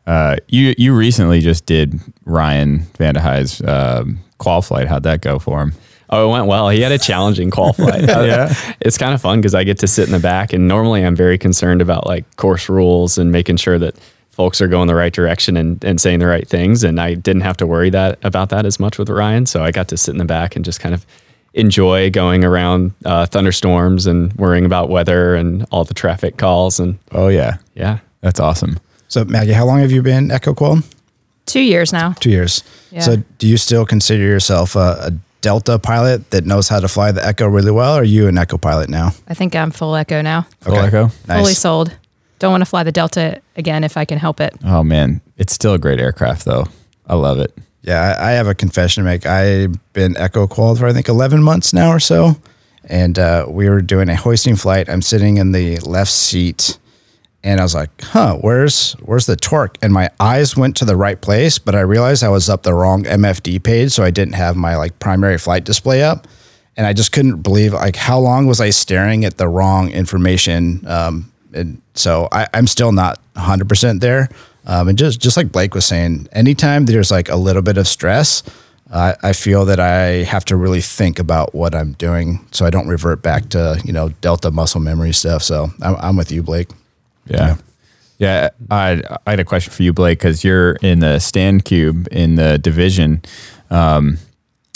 [0.07, 4.89] Uh, you you recently just did Ryan Vandehuy's um, qual flight.
[4.89, 5.75] How'd that go for him?
[6.11, 6.69] Oh, it went well.
[6.71, 8.03] He had a challenging qual flight.
[8.09, 8.55] Yeah.
[8.81, 11.17] It's kind of fun because I get to sit in the back, and normally I'm
[11.17, 13.95] very concerned about like course rules and making sure that
[14.31, 16.85] folks are going the right direction and, and saying the right things.
[16.85, 19.47] And I didn't have to worry that about that as much with Ryan.
[19.47, 21.05] So I got to sit in the back and just kind of
[21.55, 26.79] enjoy going around uh, thunderstorms and worrying about weather and all the traffic calls.
[26.79, 28.79] And Oh yeah, yeah, that's awesome.
[29.09, 30.79] So Maggie, how long have you been Echo Qual?
[31.47, 32.13] Two years now.
[32.13, 32.63] Two years.
[32.93, 33.01] Yeah.
[33.01, 37.13] So do you still consider yourself a, a Delta pilot that knows how to fly
[37.13, 37.97] the Echo really well?
[37.97, 39.13] Or are you an Echo pilot now?
[39.29, 40.47] I think I'm full Echo now.
[40.61, 41.11] Full Echo.
[41.27, 41.41] Nice.
[41.41, 41.97] Fully sold.
[42.39, 44.55] Don't want to fly the Delta again if I can help it.
[44.65, 46.67] Oh man, it's still a great aircraft though.
[47.07, 47.57] I love it.
[47.83, 49.27] Yeah, I, I have a confession to make.
[49.27, 52.37] I've been Echo qualified for I think 11 months now or so.
[52.85, 54.89] And uh, we were doing a hoisting flight.
[54.89, 56.79] I'm sitting in the left seat
[57.45, 59.79] and I was like, huh, where's where's the torque?
[59.81, 62.75] And my eyes went to the right place, but I realized I was up the
[62.75, 66.27] wrong MFD page, so I didn't have my like primary flight display up.
[66.77, 70.87] And I just couldn't believe like how long was I staring at the wrong information.
[70.87, 74.29] Um, and so I, I'm still not 100% there.
[74.65, 77.87] Um, and just just like Blake was saying, anytime there's like a little bit of
[77.87, 78.43] stress,
[78.93, 82.71] I I feel that I have to really think about what I'm doing, so I
[82.71, 85.43] don't revert back to you know Delta muscle memory stuff.
[85.43, 86.69] So I'm, I'm with you, Blake.
[87.29, 87.57] Yeah.
[88.19, 92.09] Yeah, I, I had a question for you, Blake, because you're in the stand cube
[92.11, 93.23] in the division.
[93.71, 94.19] Um,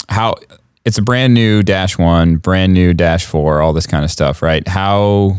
[0.07, 0.35] how
[0.85, 4.41] it's a brand new dash one, brand new dash four, all this kind of stuff,
[4.41, 4.65] right?
[4.65, 5.37] How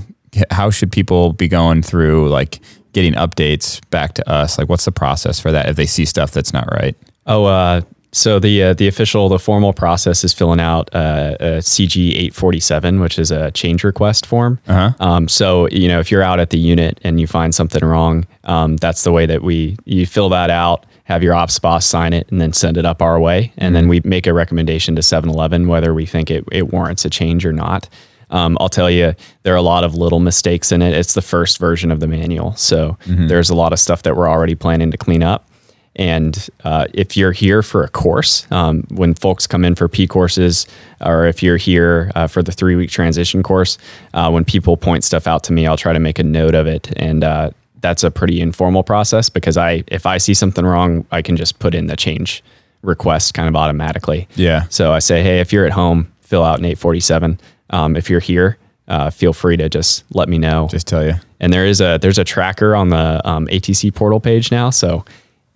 [0.50, 2.60] how should people be going through like
[2.92, 4.58] getting updates back to us?
[4.58, 6.96] Like, what's the process for that if they see stuff that's not right?
[7.26, 7.80] Oh, uh,
[8.14, 12.32] so the uh, the official, the formal process is filling out uh, a CG eight
[12.32, 14.60] forty seven, which is a change request form.
[14.68, 14.92] Uh-huh.
[15.00, 18.24] Um, so you know, if you're out at the unit and you find something wrong,
[18.44, 22.12] um, that's the way that we you fill that out, have your ops boss sign
[22.12, 25.02] it, and then send it up our way, and then we make a recommendation to
[25.02, 27.88] 711 whether we think it, it warrants a change or not.
[28.30, 30.94] Um, I'll tell you, there are a lot of little mistakes in it.
[30.94, 32.96] It's the first version of the manual, so
[33.28, 35.48] there's a lot of stuff that we're already planning to clean up.
[35.96, 40.06] And uh, if you're here for a course, um, when folks come in for P
[40.06, 40.66] courses,
[41.00, 43.78] or if you're here uh, for the three week transition course,
[44.12, 46.66] uh, when people point stuff out to me, I'll try to make a note of
[46.66, 46.92] it.
[46.96, 51.22] And uh, that's a pretty informal process because I, if I see something wrong, I
[51.22, 52.42] can just put in the change
[52.82, 54.26] request kind of automatically.
[54.34, 54.64] Yeah.
[54.70, 57.38] So I say, hey, if you're at home, fill out an 847.
[57.70, 61.14] Um, if you're here, uh, feel free to just let me know Just tell you.
[61.40, 64.68] and there is a there's a tracker on the um, ATC portal page now.
[64.68, 65.04] So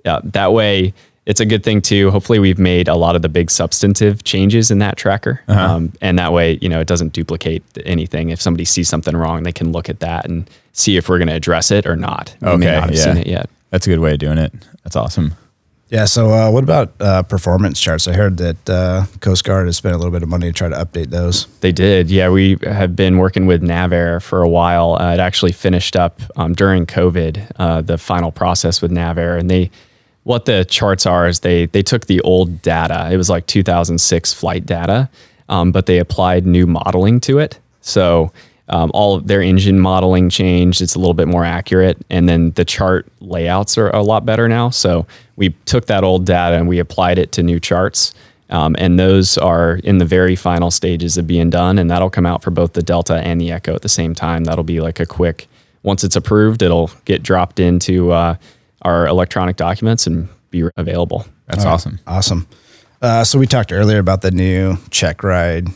[0.05, 0.93] yeah, that way
[1.27, 2.11] it's a good thing too.
[2.11, 6.19] Hopefully, we've made a lot of the big substantive changes in that tracker, um, and
[6.19, 8.31] that way you know it doesn't duplicate anything.
[8.31, 11.29] If somebody sees something wrong, they can look at that and see if we're going
[11.29, 12.35] to address it or not.
[12.41, 13.03] We may Okay, not have yeah.
[13.05, 13.51] seen it yet.
[13.71, 14.55] That's a good way of doing it.
[14.85, 15.35] That's awesome.
[15.91, 16.05] Yeah.
[16.07, 18.09] So uh, what about uh, performance charts?
[18.09, 20.69] I heard that uh, Coast Guard has spent a little bit of money to try
[20.69, 21.47] to update those.
[21.61, 22.11] They did.
[22.11, 24.97] Yeah, we have been working with Navair for a while.
[25.01, 29.39] Uh, it actually finished up um, during COVID, uh, the final process with Navair.
[29.39, 29.71] And they,
[30.29, 33.09] what the charts are is they they took the old data.
[33.11, 35.09] It was like 2006 flight data,
[35.49, 37.59] um, but they applied new modeling to it.
[37.81, 38.31] So
[38.69, 40.83] um, all of their engine modeling changed.
[40.83, 44.51] It's a little bit more accurate, and then the chart layouts are a lot better
[44.51, 44.69] now.
[44.69, 48.13] So we took that old data and we applied it to new charts.
[48.51, 52.27] Um, and those are in the very final stages of being done, and that'll come
[52.27, 54.45] out for both the Delta and the Echo at the same time.
[54.45, 55.49] That'll be like a quick.
[55.85, 58.37] Once it's approved, it'll get dropped into uh,
[58.83, 61.27] our electronic documents and be available.
[61.47, 61.99] That's awesome.
[62.07, 62.47] Awesome.
[63.01, 65.69] Uh, so we talked earlier about the new check ride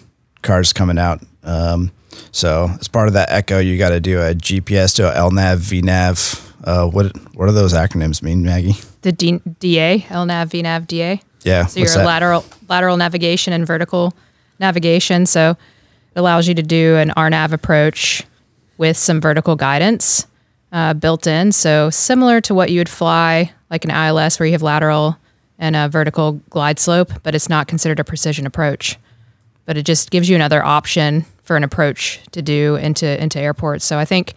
[0.43, 1.23] cars coming out.
[1.45, 1.93] Um,
[2.31, 5.83] so as part of that Echo, you got to do a GPS to a LNAV,
[5.83, 6.51] VNAV.
[6.65, 8.75] Uh, what what do those acronyms mean, Maggie?
[9.03, 11.23] The D- DA, LNAV, VNAV, DA.
[11.43, 11.67] Yeah.
[11.67, 14.15] So your lateral lateral navigation and vertical
[14.61, 15.27] navigation.
[15.27, 18.25] So it allows you to do an RNAV approach
[18.79, 20.27] with some vertical guidance
[20.73, 21.53] uh, built in.
[21.53, 25.17] So similar to what you would fly like an ILS where you have lateral
[25.59, 28.99] and a vertical glide slope, but it's not considered a precision approach.
[29.65, 33.85] But it just gives you another option for an approach to do into into airports.
[33.85, 34.35] So I think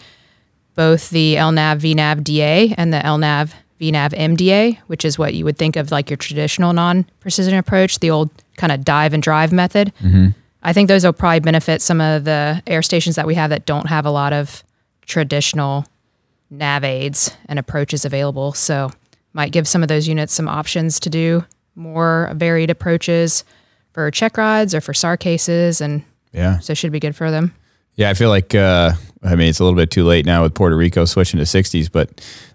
[0.76, 5.58] both the LNAV VNAV DA and the LNAV VNAV MDA, which is what you would
[5.58, 9.92] think of like your traditional non-precision approach, the old kind of dive and drive method.
[10.64, 13.66] I think those will probably benefit some of the air stations that we have that
[13.66, 14.64] don't have a lot of
[15.06, 15.86] traditional
[16.58, 18.54] nav aids and approaches available.
[18.54, 18.92] So
[19.34, 21.44] might give some of those units some options to do
[21.76, 23.44] more varied approaches
[23.92, 26.60] for check rides or for SAR cases, and Yeah.
[26.60, 27.54] so should be good for them.
[27.96, 28.92] Yeah, I feel like uh,
[29.24, 31.90] I mean it's a little bit too late now with Puerto Rico switching to 60s,
[31.92, 32.10] but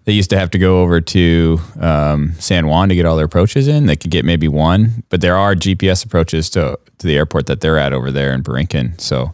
[0.04, 3.24] they used to have to go over to um, San Juan to get all their
[3.24, 3.86] approaches in.
[3.86, 7.60] They could get maybe one, but there are GPS approaches to to the airport that
[7.62, 9.00] they're at over there in Borinquen.
[9.00, 9.32] So,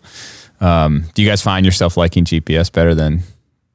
[0.60, 3.22] um, do you guys find yourself liking GPS better than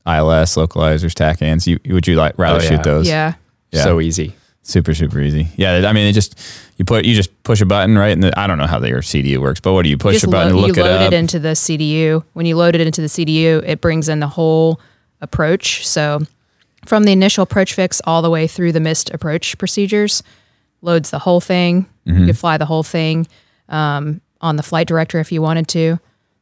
[0.06, 1.68] ILS localizers, TACANs?
[1.68, 2.70] You would you like rather Oh, yeah.
[2.70, 3.08] shoot those?
[3.08, 3.34] Yeah.
[3.72, 3.84] Yeah.
[3.84, 4.36] So easy.
[4.64, 5.48] Super, super easy.
[5.56, 6.40] Yeah, I mean, it just
[6.78, 9.38] you put you just push a button right, and I don't know how their CDU
[9.40, 11.12] works, but what do you push just a button, lo- look you it load up?
[11.14, 12.24] it into the CDU.
[12.34, 14.80] When you load it into the CDU, it brings in the whole
[15.20, 15.88] approach.
[15.88, 16.20] So
[16.86, 20.22] from the initial approach fix all the way through the missed approach procedures,
[20.82, 21.88] loads the whole thing.
[22.08, 22.20] Mm-hmm.
[22.20, 23.28] You could fly the whole thing
[23.70, 26.00] um, on the flight director if you wanted to,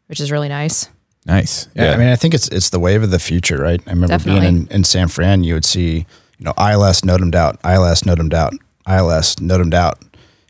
[0.08, 0.90] which is really nice.
[1.30, 1.68] Nice.
[1.76, 3.80] Yeah, I mean, I think it's it's the wave of the future, right?
[3.86, 4.42] I remember Definitely.
[4.42, 6.08] being in, in San Fran, you would see,
[6.40, 8.54] you know, ILS NOTAMed out, ILS NOTAMed out,
[8.88, 10.00] ILS NOTAMed out.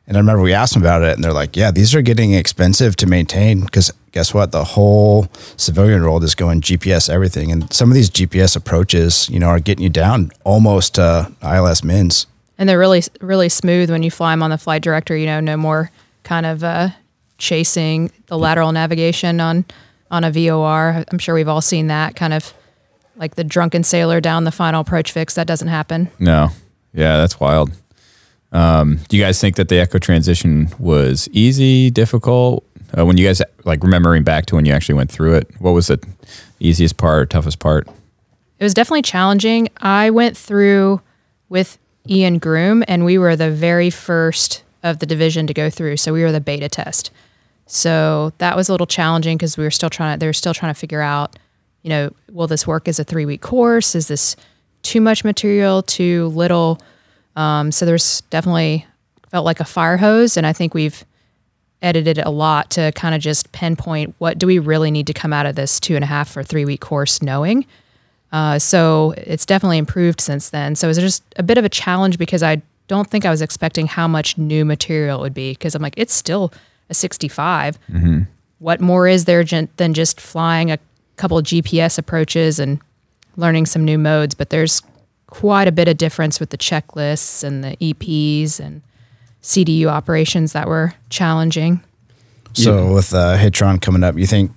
[0.07, 2.33] And I remember we asked them about it, and they're like, "Yeah, these are getting
[2.33, 4.53] expensive to maintain because guess what?
[4.53, 9.39] The whole civilian world is going GPS everything, and some of these GPS approaches, you
[9.39, 12.25] know, are getting you down almost to ILS mins.
[12.57, 15.15] And they're really, really smooth when you fly them on the flight director.
[15.15, 15.91] You know, no more
[16.23, 16.89] kind of uh,
[17.37, 19.65] chasing the lateral navigation on
[20.12, 21.04] on a VOR.
[21.12, 22.54] I'm sure we've all seen that kind of
[23.15, 25.36] like the drunken sailor down the final approach fix.
[25.36, 26.10] That doesn't happen.
[26.19, 26.50] no,
[26.93, 27.72] yeah, that's wild.
[28.52, 32.65] Um, do you guys think that the echo transition was easy, difficult?
[32.98, 35.72] Uh, when you guys like remembering back to when you actually went through it, what
[35.72, 36.04] was the
[36.60, 37.88] easiest part or toughest part?
[38.58, 39.69] It was definitely challenging.
[39.78, 41.02] I went through
[41.50, 41.78] with
[42.10, 45.98] Ian Groom, and we were the very first of the division to go through.
[45.98, 47.12] So we were the beta test.
[47.71, 50.19] So that was a little challenging because we were still trying to.
[50.19, 51.38] They were still trying to figure out,
[51.84, 53.93] you know, will this work as a three week course?
[53.93, 54.36] Is this
[54.82, 55.84] too much material?
[55.84, 56.82] Too little?
[57.36, 58.88] Um, so there's definitely
[59.29, 61.05] felt like a fire hose, and I think we've
[61.84, 65.32] edited a lot to kind of just pinpoint what do we really need to come
[65.32, 67.65] out of this two and a half or three week course knowing.
[68.32, 70.75] Uh, so it's definitely improved since then.
[70.75, 73.41] So it was just a bit of a challenge because I don't think I was
[73.43, 76.51] expecting how much new material it would be because I'm like, it's still
[76.89, 77.80] a 65.
[78.60, 80.80] What more is there than just flying a
[81.15, 82.80] couple of GPS approaches and
[83.38, 84.36] learning some new modes?
[84.36, 84.82] But there's
[85.28, 88.82] quite a bit of difference with the checklists and the EPs and
[89.41, 91.82] CDU operations that were challenging.
[92.54, 94.52] So with uh, Hitron coming up, you think,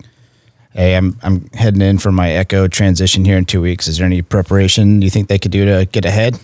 [0.72, 3.86] hey, I'm I'm heading in for my Echo transition here in two weeks.
[3.86, 6.38] Is there any preparation you think they could do to get ahead?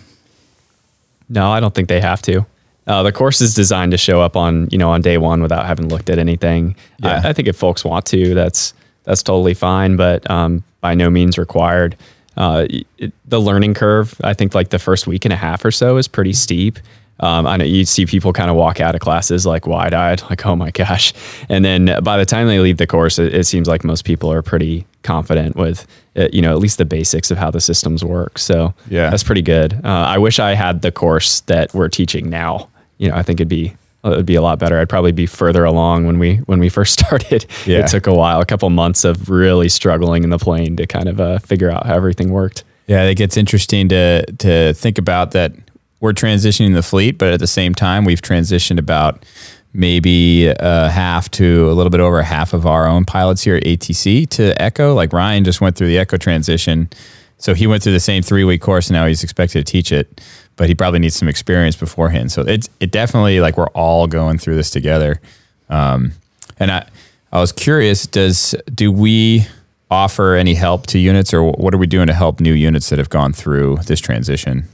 [1.27, 2.45] No, I don't think they have to.
[2.89, 5.65] Uh, the course is designed to show up on you know on day one without
[5.65, 6.75] having looked at anything.
[6.99, 7.21] Yeah.
[7.23, 8.73] I, I think if folks want to, that's
[9.05, 11.95] that's totally fine, but um, by no means required.
[12.35, 12.65] Uh,
[12.97, 15.97] it, the learning curve, I think, like the first week and a half or so,
[15.97, 16.79] is pretty steep.
[17.21, 20.21] Um, I know you see people kind of walk out of classes like wide eyed,
[20.29, 21.11] like, oh my gosh.
[21.49, 24.31] And then by the time they leave the course, it, it seems like most people
[24.31, 28.05] are pretty confident with, uh, you know, at least the basics of how the systems
[28.05, 28.39] work.
[28.39, 29.09] So Yeah.
[29.09, 29.73] that's pretty good.
[29.83, 32.69] Uh, I wish I had the course that we're teaching now.
[32.99, 34.79] You know, I think it'd be it would be a lot better.
[34.79, 37.45] I'd probably be further along when we when we first started.
[37.65, 37.79] Yeah.
[37.79, 41.09] It took a while, a couple months of really struggling in the plane to kind
[41.09, 42.63] of uh, figure out how everything worked.
[42.87, 45.53] Yeah, it gets interesting to to think about that
[45.99, 49.25] we're transitioning the fleet, but at the same time, we've transitioned about
[49.73, 53.63] maybe uh, half to a little bit over half of our own pilots here at
[53.63, 54.93] ATC to Echo.
[54.93, 56.89] Like Ryan just went through the Echo transition,
[57.37, 59.91] so he went through the same three week course, and now he's expected to teach
[59.91, 60.21] it,
[60.59, 62.33] but he probably needs some experience beforehand.
[62.33, 65.21] So it's it definitely like we're all going through this together.
[65.69, 66.11] Um,
[66.59, 66.85] and I
[67.31, 69.47] I was curious, does do we
[69.89, 72.99] offer any help to units, or what are we doing to help new units that
[72.99, 74.65] have gone through this transition?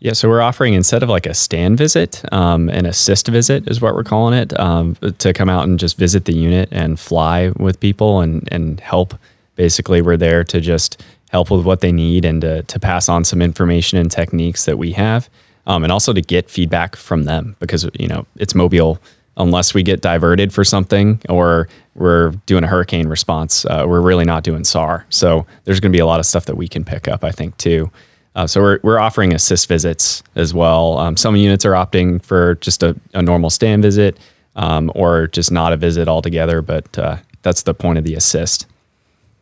[0.00, 3.80] Yeah, so we're offering instead of like a stand visit, um, an assist visit is
[3.80, 7.52] what we're calling it, um, to come out and just visit the unit and fly
[7.56, 9.14] with people and and help.
[9.56, 13.24] Basically, we're there to just help with what they need and to, to pass on
[13.24, 15.28] some information and techniques that we have,
[15.66, 19.00] um, and also to get feedback from them because you know it's mobile.
[19.38, 24.26] Unless we get diverted for something or we're doing a hurricane response, uh, we're really
[24.26, 25.06] not doing SAR.
[25.08, 27.30] So there's going to be a lot of stuff that we can pick up, I
[27.30, 27.90] think, too.
[28.34, 30.98] Uh, so we're, we're offering assist visits as well.
[30.98, 34.18] Um, some units are opting for just a, a normal stand visit
[34.56, 38.66] um, or just not a visit altogether, but uh, that's the point of the assist.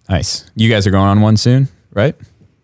[0.09, 0.49] Nice.
[0.57, 2.15] You guys are going on one soon, right?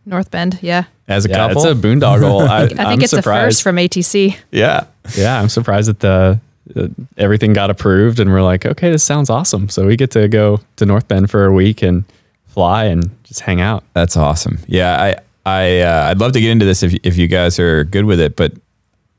[0.05, 0.85] North Bend, yeah.
[1.09, 1.65] As a Yeah, couple.
[1.67, 2.47] it's a boondoggle.
[2.49, 4.37] I, I think I'm it's a first from ATC.
[4.53, 4.85] yeah.
[5.17, 6.41] yeah, I'm surprised that the
[6.77, 9.69] uh, everything got approved, and we're like, okay, this sounds awesome.
[9.69, 12.05] So we get to go to North Bend for a week and
[12.47, 13.85] fly and just hang out.
[13.95, 14.59] That's awesome.
[14.67, 15.17] Yeah, I
[15.49, 18.19] I uh, I'd love to get into this if if you guys are good with
[18.19, 18.53] it, but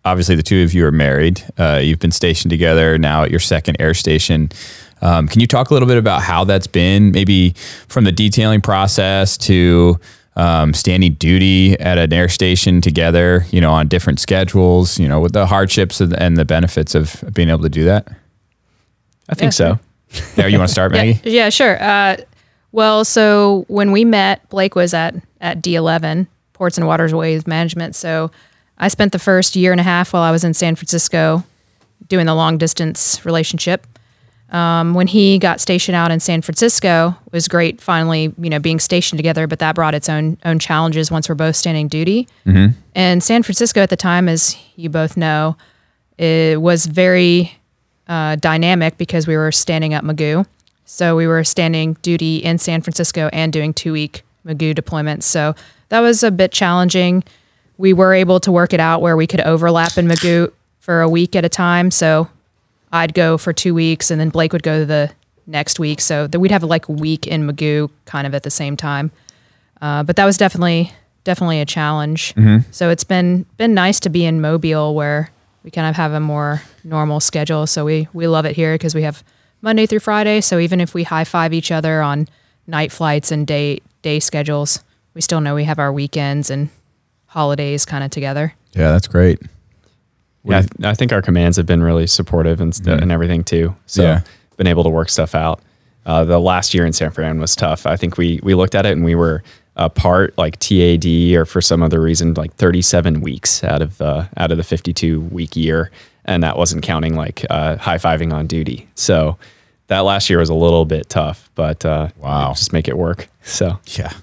[0.04, 1.42] obviously the two of you are married.
[1.58, 4.50] Uh, you've been stationed together now at your second air station.
[5.02, 7.52] Um, can you talk a little bit about how that's been, maybe
[7.88, 10.00] from the detailing process to
[10.36, 15.20] um, standing duty at an air station together, you know, on different schedules, you know,
[15.20, 18.08] with the hardships and the- and the benefits of being able to do that?
[19.30, 19.80] I think Yeah, so.
[20.38, 21.20] Yeah, you want to start, Maggie?
[21.24, 21.82] Yeah, yeah sure.
[21.82, 22.18] Uh,
[22.72, 27.96] well, so when we met, Blake was at at D11 Ports and Waterways Management.
[27.96, 28.32] So
[28.78, 31.44] I spent the first year and a half while I was in San Francisco
[32.08, 33.86] doing the long distance relationship.
[34.50, 38.60] Um, when he got stationed out in San Francisco, it was great finally, you know,
[38.60, 39.46] being stationed together.
[39.46, 42.28] But that brought its own own challenges once we're both standing duty.
[42.96, 45.58] And San Francisco at the time, as you both know,
[46.18, 47.58] it was very
[48.08, 50.46] uh, dynamic because we were standing up Mugu.
[50.86, 55.24] So we were standing duty in San Francisco and doing two week Mugu deployments.
[55.24, 55.56] So
[55.90, 57.26] that was a bit challenging.
[57.78, 61.10] We were able to work it out where we could overlap in Mugu for a
[61.10, 61.92] week at a time.
[61.92, 62.30] So
[62.92, 65.12] I'd go for two weeks and then Blake would go the
[65.46, 66.02] next week.
[66.02, 69.12] So that we'd have like a week in Mugu kind of at the same time.
[69.82, 70.92] Uh, but that was definitely
[71.24, 72.34] definitely a challenge.
[72.72, 75.30] So it's been been nice to be in Mobile where
[75.64, 77.68] we kind of have a more normal schedule.
[77.68, 79.24] So we we love it here because we have
[79.62, 80.42] Monday through Friday.
[80.42, 82.28] So even if we high five each other on
[82.66, 86.70] night flights and day day schedules, we still know we have our weekends and
[87.28, 88.54] holidays kind of together.
[88.74, 89.42] Yeah, that's great.
[90.52, 93.44] Yeah, I, th- I think our commands have been really supportive and, st- and everything
[93.44, 93.76] too.
[93.86, 94.22] So Yeah.
[94.58, 95.62] been able to work stuff out.
[96.06, 97.86] Uh, the last year in San Fran was tough.
[97.86, 99.44] I think we we looked at it and we were
[99.76, 101.06] apart like TAD
[101.36, 105.20] or for some other reason like 37 weeks out of the out of the 52
[105.22, 105.92] week year,
[106.26, 108.88] and that wasn't counting like uh, high fiving on duty.
[108.96, 109.38] So
[109.88, 112.54] that last year was a little bit tough, but uh, Wow.
[112.54, 113.28] just make it work.
[113.44, 114.14] So Yeah.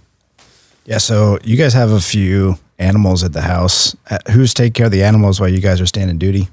[0.87, 0.99] Yeah.
[0.99, 3.95] So you guys have a few animals at the house.
[4.11, 6.49] Uh, Who's taking care of the animals while you guys are standing duty?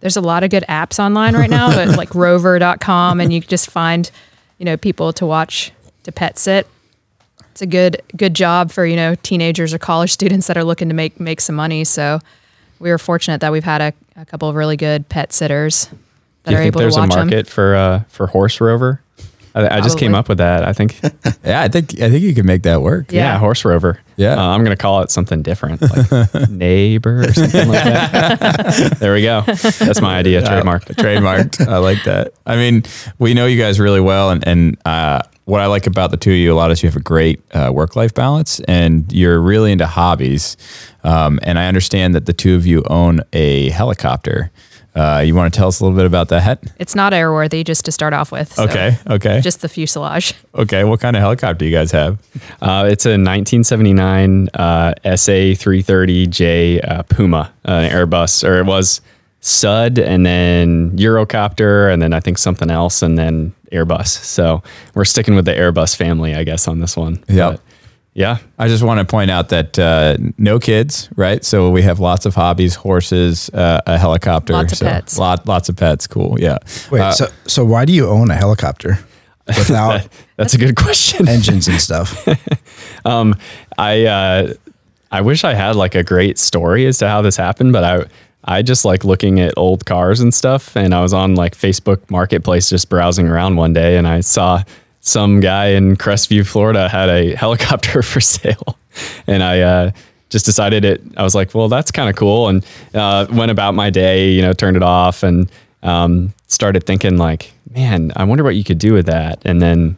[0.00, 3.68] There's a lot of good apps online right now, but like rover.com and you just
[3.70, 4.10] find,
[4.58, 5.72] you know, people to watch
[6.04, 6.68] to pet sit.
[7.50, 10.88] It's a good good job for, you know, teenagers or college students that are looking
[10.88, 11.82] to make make some money.
[11.82, 12.20] So
[12.78, 15.86] we were fortunate that we've had a, a couple of really good pet sitters
[16.44, 17.26] that do you are think able there's to a watch them.
[17.28, 19.02] market for uh, for horse rover?
[19.58, 20.62] I, I just came up with that.
[20.64, 20.98] I think
[21.44, 23.12] Yeah, I think I think you can make that work.
[23.12, 23.38] Yeah, Yeah.
[23.38, 23.98] horse rover.
[24.16, 24.34] Yeah.
[24.34, 28.96] Uh, I'm going to call it something different, like neighbor or something like that.
[29.00, 29.42] there we go.
[29.42, 30.84] That's my idea, trademark.
[30.86, 31.66] trademarked.
[31.66, 32.32] I like that.
[32.46, 32.82] I mean,
[33.18, 36.30] we know you guys really well, and and uh, what I like about the two
[36.32, 39.40] of you a lot is you have a great uh, work life balance, and you're
[39.40, 40.56] really into hobbies.
[41.04, 44.50] Um, and I understand that the two of you own a helicopter.
[44.98, 46.60] Uh, you want to tell us a little bit about that?
[46.78, 48.52] It's not airworthy just to start off with.
[48.52, 48.98] so Okay.
[49.08, 49.40] Okay.
[49.40, 50.34] Just the fuselage.
[50.54, 50.82] okay.
[50.84, 52.18] What kind of helicopter do you guys have?
[52.60, 59.00] Uh, it's a 1979 uh, SA330J uh, Puma, uh, an Airbus, or it was
[59.40, 64.08] Sud, and then Eurocopter, and then I think something else, and then Airbus.
[64.08, 64.62] So
[64.94, 67.22] we're sticking with the Airbus family, I guess, on this one.
[67.28, 67.56] Yeah.
[68.18, 68.38] But, yeah.
[68.58, 71.44] I just want to point out that uh, no kids, right?
[71.44, 75.18] So we have lots of hobbies: horses, uh, a helicopter, Lots of so pets.
[75.18, 76.06] Lot, lots of pets.
[76.06, 76.38] Cool.
[76.40, 76.58] Yeah.
[76.90, 78.98] Wait, Uh, so so why do you own a helicopter
[79.46, 81.28] without That's a good question.
[81.28, 82.26] engines and stuff?
[83.04, 84.52] I uh,
[85.10, 88.04] I wish I had like a great story as to how this happened, but I
[88.44, 92.10] I just like looking at old cars and stuff, and I was on like Facebook
[92.10, 94.62] Marketplace just browsing around one day, and I saw
[95.00, 98.78] some guy in Crestview, Florida, had a helicopter for sale,
[99.26, 99.60] and I.
[99.60, 99.90] Uh,
[100.30, 101.00] just decided it.
[101.16, 104.30] I was like, well, that's kind of cool, and uh, went about my day.
[104.30, 105.50] You know, turned it off, and
[105.82, 109.40] um, started thinking like, man, I wonder what you could do with that.
[109.46, 109.96] And then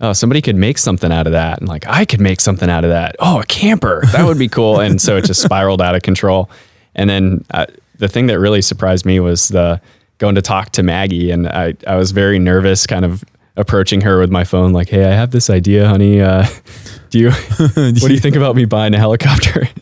[0.00, 1.58] oh, somebody could make something out of that.
[1.58, 3.16] And like, I could make something out of that.
[3.18, 4.02] Oh, a camper.
[4.12, 4.80] That would be cool.
[4.80, 6.50] and so it just spiraled out of control.
[6.94, 7.66] And then uh,
[7.98, 9.80] the thing that really surprised me was the
[10.18, 11.30] going to talk to Maggie.
[11.30, 13.24] And I, I was very nervous, kind of
[13.56, 16.20] approaching her with my phone, like, hey, I have this idea, honey.
[16.20, 16.46] Uh,
[17.10, 19.68] do you, what do you think about me buying a helicopter?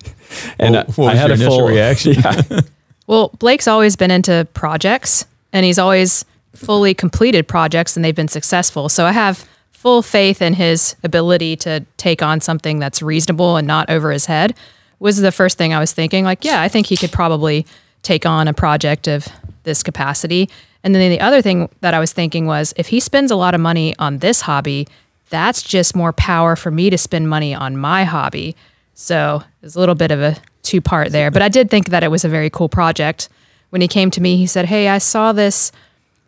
[0.58, 2.14] And What- I- I had your a full reaction?
[2.22, 2.60] Yeah.
[3.06, 8.28] Well, Blake's always been into projects and he's always fully completed projects and they've been
[8.28, 8.88] successful.
[8.90, 13.66] So I have full faith in his ability to take on something that's reasonable and
[13.66, 14.54] not over his head.
[15.00, 17.64] Was the first thing I was thinking like, yeah, I think he could probably
[18.02, 19.26] take on a project of
[19.62, 20.50] this capacity.
[20.84, 23.54] And then the other thing that I was thinking was if he spends a lot
[23.54, 24.86] of money on this hobby,
[25.30, 28.56] that's just more power for me to spend money on my hobby.
[28.94, 31.30] So there's a little bit of a two part there.
[31.30, 33.28] But I did think that it was a very cool project.
[33.70, 35.72] When he came to me, he said, Hey, I saw this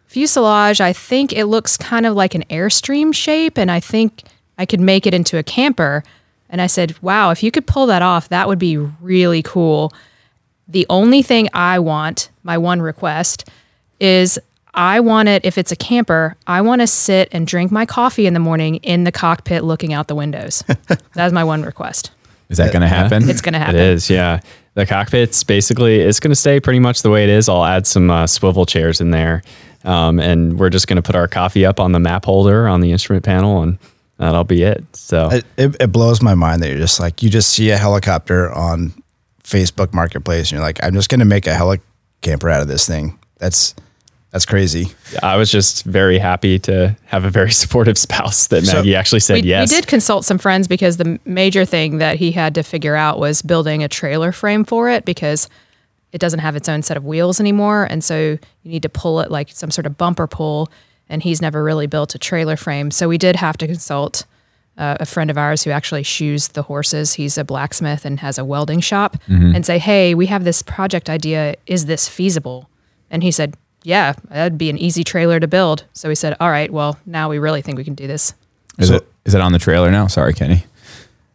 [0.07, 0.81] fuselage.
[0.81, 4.25] I think it looks kind of like an Airstream shape, and I think
[4.59, 6.03] I could make it into a camper.
[6.49, 9.93] And I said, Wow, if you could pull that off, that would be really cool.
[10.69, 13.49] The only thing I want, my one request,
[14.01, 14.39] is
[14.75, 18.27] I want it, if it's a camper, I want to sit and drink my coffee
[18.27, 20.65] in the morning in the cockpit looking out the windows.
[21.15, 22.13] That's my one request.
[22.49, 23.29] Is that going to happen?
[23.29, 23.77] It's going to happen.
[23.77, 24.41] It is, yeah.
[24.75, 27.49] The cockpit's basically it's going to stay pretty much the way it is.
[27.49, 29.43] I'll add some uh, swivel chairs in there,
[29.85, 32.81] um, and we're just going to put our coffee up on the map holder on
[32.81, 33.79] the instrument panel, and
[34.19, 34.85] that'll be it.
[34.97, 37.77] So It, it, it blows my mind that you're just like, you just see a
[37.77, 38.95] helicopter on
[39.43, 41.87] Facebook Marketplace and you're like, I'm just going to make a helicopter
[42.21, 43.19] helicamper out of this thing.
[43.39, 43.75] That's,
[44.31, 44.87] that's crazy.
[45.23, 49.21] I was just very happy to have a very supportive spouse that So- Maggie actually
[49.21, 49.71] said we, yes.
[49.71, 53.19] we did consult some friends because the major thing that he had to figure out
[53.19, 55.49] was building a trailer frame for it because
[56.13, 57.85] it doesn't have its own set of wheels anymore.
[57.85, 60.71] And so you need to pull it like some sort of bumper pull.
[61.09, 62.91] And he's never really built a trailer frame.
[62.93, 64.25] So we did have to consult
[64.79, 67.15] uh, a friend of ours who actually shoes the horses.
[67.15, 71.11] He's a blacksmith and has a welding shop and say, hey, we have this project
[71.11, 71.57] idea.
[71.67, 72.71] Is this feasible?
[73.11, 75.85] And he said, yeah, that'd be an easy trailer to build.
[75.93, 78.35] So we said, all right, well, now we really think we can do this.
[78.79, 80.07] Is So- it is it on the trailer now?
[80.07, 80.65] Sorry, Kenny.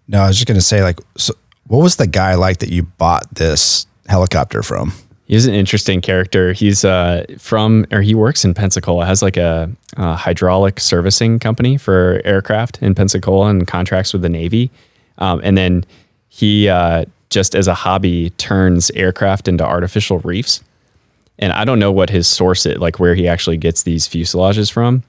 [0.07, 1.33] No, I was just going to say like, so
[1.67, 4.93] what was the guy like that you bought this helicopter from?
[5.27, 6.53] He's an interesting character.
[6.53, 9.05] He's uh, from, or he works in Pensacola.
[9.05, 14.29] Has like a, uh hydraulic servicing company for aircraft in Pensacola and contracts with the
[14.29, 14.69] Navy.
[15.19, 15.85] Um, and then
[16.29, 20.63] he uh, just as a hobby turns aircraft into artificial reefs.
[21.39, 24.71] And I don't know what his source is, like where he actually gets these fuselages
[24.71, 25.03] from.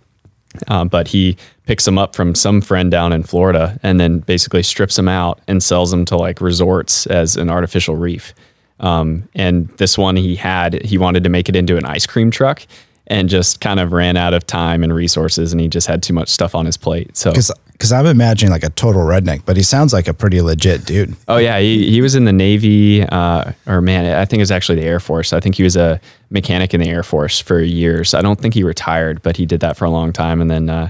[0.69, 4.63] Um, but he picks them up from some friend down in Florida and then basically
[4.63, 8.33] strips them out and sells them to like resorts as an artificial reef.
[8.81, 12.31] Um, and this one he had, he wanted to make it into an ice cream
[12.31, 12.63] truck
[13.09, 16.13] and just kind of ran out of time and resources and he just had too
[16.13, 17.17] much stuff on his plate.
[17.17, 20.85] So, Because I'm imagining like a total redneck, but he sounds like a pretty legit
[20.87, 21.15] dude.
[21.29, 24.51] oh yeah, he, he was in the Navy, uh, or man, I think it was
[24.51, 25.33] actually the Air Force.
[25.33, 26.01] I think he was a
[26.31, 28.13] mechanic in the Air Force for years.
[28.15, 30.69] I don't think he retired, but he did that for a long time and then,
[30.71, 30.89] uh,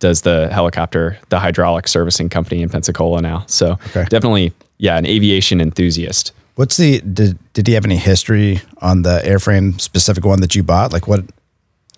[0.00, 3.44] does the helicopter, the hydraulic servicing company in Pensacola now.
[3.46, 4.04] So Okay.
[4.10, 6.32] definitely, yeah, an aviation enthusiast.
[6.56, 10.62] What's the did did he have any history on the airframe specific one that you
[10.62, 10.92] bought?
[10.92, 11.24] Like what?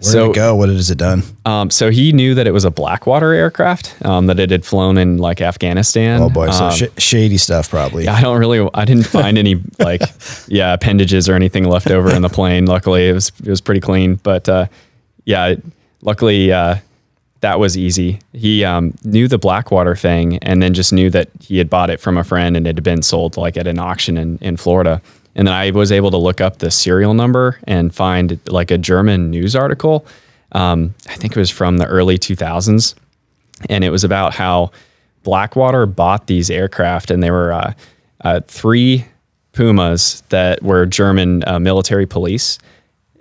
[0.03, 0.55] Where So- did it go?
[0.57, 1.22] What has it done?
[1.47, 4.99] Um, so he knew that it was a Blackwater aircraft, um, that it had flown
[4.99, 6.20] in like Afghanistan.
[6.20, 8.07] Oh boy, so Um, sh- shady stuff probably.
[8.07, 8.68] I don't really.
[8.74, 10.03] I didn't find any like,
[10.49, 12.66] yeah, appendages or anything left over in the plane.
[12.66, 14.20] Luckily, it was it was pretty clean.
[14.22, 14.66] But uh,
[15.24, 15.55] yeah,
[16.03, 16.76] luckily uh,
[17.40, 18.18] that was easy.
[18.34, 22.01] He um, knew the Blackwater thing, and then just knew that he had bought it
[22.01, 25.01] from a friend and it had been sold like at an auction in in Florida.
[25.37, 28.78] And then I was able to look up the serial number and find like a
[28.78, 30.05] German news article.
[30.53, 32.95] Um, I think it was from the early 2000s
[33.68, 34.70] and it was about how
[35.22, 37.72] Blackwater bought these aircraft, and they were uh,
[38.22, 39.05] uh, three
[39.53, 42.59] Pumas that were German uh, military police,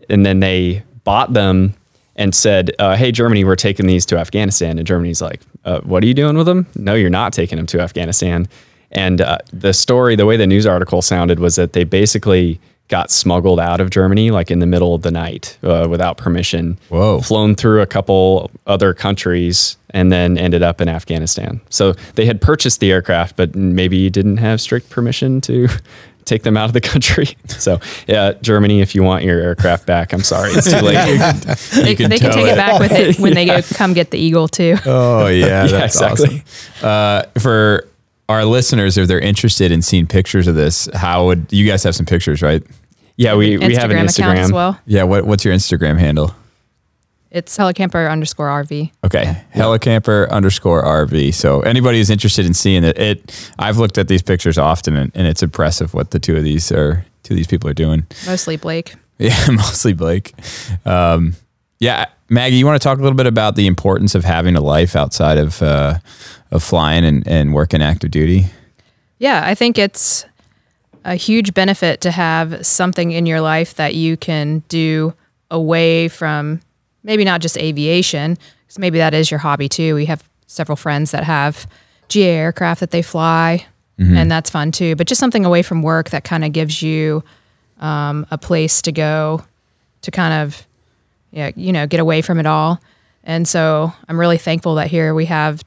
[0.09, 1.73] and then they bought them
[2.15, 6.03] and said, uh, "Hey, Germany, we're taking these to Afghanistan." And Germany's like, uh, "What
[6.03, 6.67] are you doing with them?
[6.75, 8.47] No, you're not taking them to Afghanistan."
[8.95, 13.11] And uh, the story, the way the news article sounded, was that they basically got
[13.11, 16.77] smuggled out of Germany, like in the middle of the night, uh, without permission.
[16.89, 17.19] Whoa.
[17.19, 21.61] Flown through a couple other countries and then ended up in Afghanistan.
[21.69, 25.67] So they had purchased the aircraft, but maybe didn't have strict permission to
[26.25, 27.27] take them out of the country.
[27.47, 30.95] So yeah, Germany, if you want your aircraft back, I'm sorry, it's too late.
[31.83, 32.49] They, can they can take it.
[32.49, 32.55] it.
[32.55, 34.75] back with it when they go come get the eagle too.
[34.85, 36.43] Oh yeah, Yeah, that's exactly.
[36.81, 36.85] awesome.
[36.87, 37.87] Uh, for
[38.27, 41.95] our listeners, if they're interested in seeing pictures of this, how would you guys have
[41.95, 42.63] some pictures, right?
[43.17, 44.79] Yeah, we, we have an Instagram as well.
[44.85, 45.03] Yeah.
[45.03, 46.33] What What's your Instagram handle?
[47.31, 48.91] It's helicamper underscore RV.
[49.03, 51.33] Okay, helicamper underscore RV.
[51.33, 55.11] So anybody who's interested in seeing it, it I've looked at these pictures often, and,
[55.13, 58.05] and it's impressive what the two of these are two of these people are doing.
[58.25, 58.95] Mostly Blake.
[59.17, 60.33] Yeah, mostly Blake.
[60.85, 61.35] Um,
[61.79, 64.61] yeah, Maggie, you want to talk a little bit about the importance of having a
[64.61, 65.99] life outside of uh,
[66.51, 68.47] of flying and, and working active duty?
[69.19, 70.25] Yeah, I think it's
[71.03, 75.13] a huge benefit to have something in your life that you can do
[75.51, 76.61] away from
[77.03, 79.95] maybe not just aviation, because maybe that is your hobby too.
[79.95, 81.67] We have several friends that have
[82.07, 83.65] GA aircraft that they fly,
[84.17, 84.95] and that's fun too.
[84.95, 87.23] But just something away from work that kind of gives you
[87.79, 89.43] um, a place to go
[90.01, 90.65] to kind of,
[91.35, 92.81] yeah, you know, get away from it all.
[93.23, 95.61] And so I'm really thankful that here we have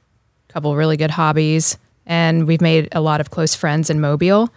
[0.49, 4.49] a couple really good hobbies, and we've made a lot of close friends in Mobile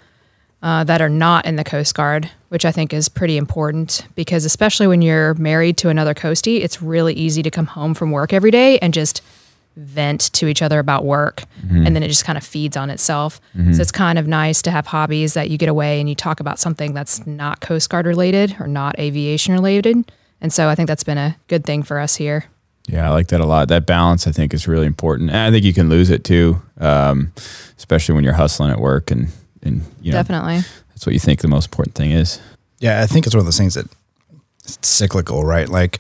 [0.64, 4.46] uh, that are not in the Coast Guard, which I think is pretty important because
[4.46, 8.32] especially when you're married to another coastie, it's really easy to come home from work
[8.32, 9.22] every day and just
[9.76, 11.44] vent to each other about work
[11.86, 13.40] and then it just kind of feeds on itself.
[13.74, 16.40] So it's kind of nice to have hobbies that you get away and you talk
[16.40, 20.12] about something that's not Coast Guard related or not aviation related
[20.42, 22.46] And so I think that's been a good thing for us here.
[22.88, 23.68] Yeah, I like that a lot.
[23.68, 25.30] That balance, I think, is really important.
[25.30, 27.32] And I think you can lose it too, um,
[27.78, 29.30] especially when you're hustling at work and,
[29.62, 30.62] and you know, Definitely.
[30.90, 32.42] that's what you think the most important thing is.
[32.80, 33.86] Yeah, I think it's one of those things that
[34.64, 35.70] it's cyclical, right?
[35.70, 36.00] Like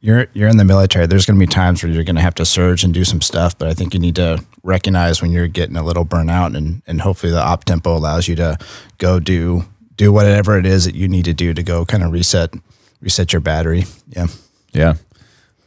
[0.00, 1.06] you're you're in the military.
[1.06, 3.20] There's going to be times where you're going to have to surge and do some
[3.20, 6.82] stuff, but I think you need to recognize when you're getting a little burnout, and
[6.86, 8.58] and hopefully the op tempo allows you to
[8.98, 9.64] go do
[9.96, 12.54] do whatever it is that you need to do to go kind of reset
[13.02, 13.84] reset your battery.
[14.08, 14.28] Yeah.
[14.72, 14.94] Yeah.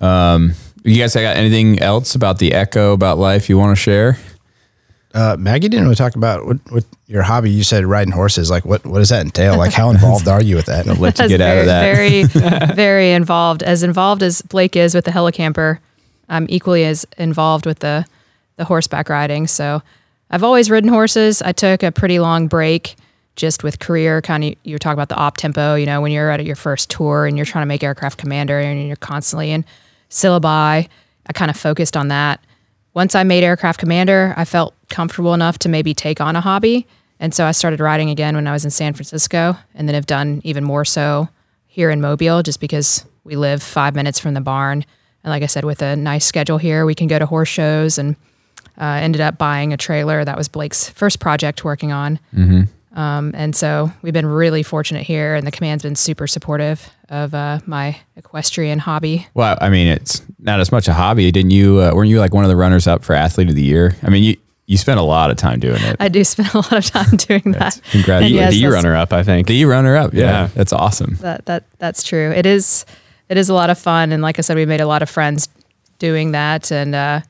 [0.01, 4.17] Um, you guys got anything else about the Echo about life you want to share?
[5.13, 7.49] Uh, Maggie didn't really talk about what, what your hobby.
[7.49, 8.49] You said riding horses.
[8.49, 9.57] Like, what, what does that entail?
[9.57, 10.85] Like, how involved are you with that?
[10.85, 11.81] Let you That's get out of that.
[11.95, 13.63] very, Very, very involved.
[13.63, 15.79] As involved as Blake is with the helicamper,
[16.27, 18.05] I'm equally as involved with the
[18.57, 19.47] the horseback riding.
[19.47, 19.81] So
[20.29, 21.41] I've always ridden horses.
[21.41, 22.95] I took a pretty long break
[23.35, 24.21] just with career.
[24.21, 25.75] Kind of you were talking about the op tempo.
[25.75, 28.59] You know, when you're at your first tour and you're trying to make aircraft commander
[28.59, 29.65] and you're constantly in
[30.09, 30.87] syllabi.
[31.27, 32.39] I kind of focused on that.
[32.93, 36.87] Once I made aircraft commander, I felt comfortable enough to maybe take on a hobby.
[37.19, 40.05] And so I started riding again when I was in San Francisco and then have
[40.05, 41.29] done even more so
[41.67, 44.85] here in Mobile just because we live five minutes from the barn.
[45.23, 47.97] And like I said, with a nice schedule here, we can go to horse shows
[47.97, 48.15] and
[48.79, 50.23] uh, ended up buying a trailer.
[50.23, 52.19] That was Blake's first project working on.
[52.95, 57.33] Um, and so we've been really fortunate here, and the command's been super supportive of
[57.33, 59.27] uh, my equestrian hobby.
[59.33, 61.29] Well, I mean, it's not as much a hobby.
[61.31, 61.81] Didn't you?
[61.81, 63.95] Uh, weren't you like one of the runners up for athlete of the year?
[64.03, 64.37] I mean, you
[64.67, 65.95] you spent a lot of time doing it.
[65.99, 67.79] I do spend a lot of time doing that.
[67.91, 69.47] Congratulations, And You- yes, the that's- runner up, I think.
[69.47, 70.13] The runner up.
[70.13, 70.49] Yeah, Yeah.
[70.55, 71.15] that's awesome.
[71.21, 72.31] that that that's true.
[72.31, 72.85] It is
[73.29, 75.09] it is a lot of fun, and like I said, we made a lot of
[75.09, 75.49] friends
[75.99, 77.21] doing that, and uh,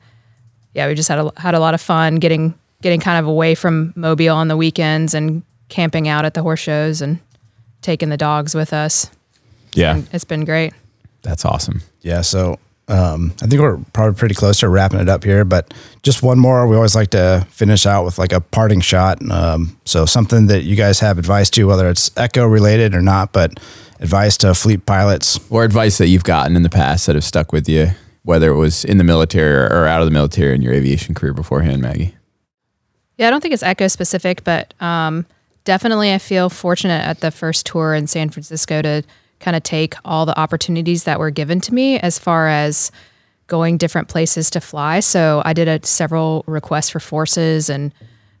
[0.74, 3.54] yeah, we just had a, had a lot of fun getting getting kind of away
[3.54, 7.18] from Mobile on the weekends and camping out at the horse shows and
[7.82, 9.10] taking the dogs with us.
[9.72, 10.72] Yeah, And it's been great.
[11.22, 11.82] that's awesome.
[12.02, 12.20] Yeah.
[12.22, 12.58] So
[12.88, 16.38] um, I think we're probably pretty close to wrapping it up here, but just one
[16.38, 16.66] more.
[16.68, 19.18] We always like to finish out with like a parting shot.
[19.30, 23.32] Um, so something that you guys have advice to, whether it's echo related or not,
[23.32, 23.58] but
[24.00, 25.38] advice to fleet pilots.
[25.50, 27.88] Or advice that you've gotten in the past that have stuck with you,
[28.22, 31.14] whether it was in the military or, or out of the military in your aviation
[31.14, 32.14] career beforehand, Maggie.
[33.18, 35.26] Yeah, I don't think it's echo specific, but um,
[35.66, 39.02] definitely I feel fortunate at the first tour in San Francisco to
[39.40, 42.90] kind of take all the opportunities that were given to me as far as
[43.48, 45.00] going different places to fly.
[45.00, 47.92] So I did a, several requests for forces and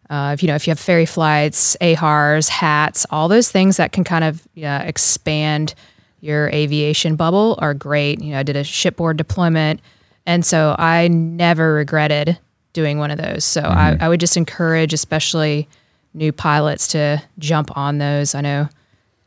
[0.08, 3.90] uh, if you know if you have ferry flights, AHARs, hats, all those things that
[3.90, 5.74] can kind of yeah, expand
[6.20, 8.22] your aviation bubble are great.
[8.22, 9.80] You know, I did a shipboard deployment,
[10.24, 12.38] and so I never regretted
[12.72, 13.44] doing one of those.
[13.44, 15.68] So I, I would just encourage, especially
[16.16, 18.34] new pilots, to jump on those.
[18.34, 18.68] I know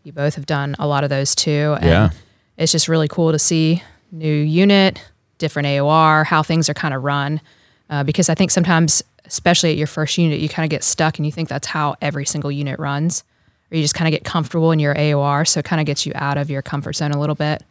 [0.04, 2.10] you both have done a lot of those too, and Yeah.
[2.58, 5.00] it's just really cool to see new unit,
[5.38, 7.40] different AOR, how things are kind of run.
[7.90, 11.18] Uh, because I think sometimes, especially at your first unit, you kind of get stuck
[11.18, 13.24] and you think that's how every single unit runs,
[13.72, 15.46] or you just kind of get comfortable in your AOR.
[15.48, 17.64] So it kind of gets you out of your comfort zone a little bit.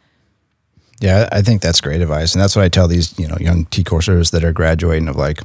[1.01, 3.65] Yeah, I think that's great advice, and that's what I tell these you know young
[3.65, 5.41] T coursers that are graduating of like,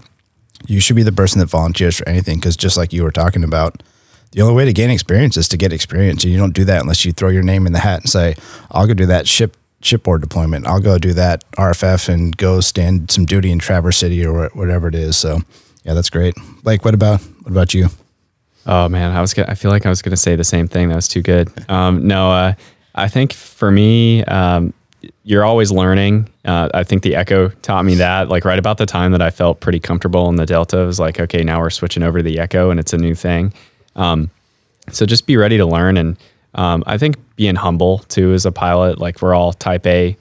[0.67, 3.45] you should be the person that volunteers for anything because just like you were talking
[3.45, 3.83] about,
[4.33, 6.81] the only way to gain experience is to get experience, and you don't do that
[6.81, 8.35] unless you throw your name in the hat and say,
[8.71, 13.11] I'll go do that ship shipboard deployment, I'll go do that RFF and go stand
[13.11, 15.17] some duty in Traverse City or whatever it is.
[15.17, 15.41] So
[15.85, 16.35] yeah, that's great.
[16.63, 17.89] Blake, what about what about you?
[18.67, 20.69] Oh man, I was gonna, I feel like I was going to say the same
[20.69, 20.89] thing.
[20.89, 21.53] That was too good.
[21.71, 22.55] Um, no, uh,
[22.95, 24.73] I think for me, um,
[25.25, 26.29] you're always learning.
[26.45, 28.29] Uh, I think the Echo taught me that.
[28.29, 31.01] Like right about the time that I felt pretty comfortable in the Delta, it was
[31.01, 33.53] like, okay, now we're switching over to the Echo, and it's a new thing.
[33.97, 34.31] Um,
[34.91, 36.17] so just be ready to learn, and
[36.55, 38.99] um, I think being humble too as a pilot.
[38.99, 40.17] Like we're all Type A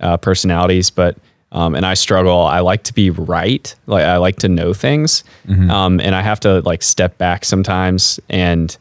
[0.00, 1.16] uh, personalities, but
[1.52, 2.40] um, and I struggle.
[2.40, 3.72] I like to be right.
[3.86, 5.22] Like I like to know things,
[5.70, 8.76] um, and I have to like step back sometimes and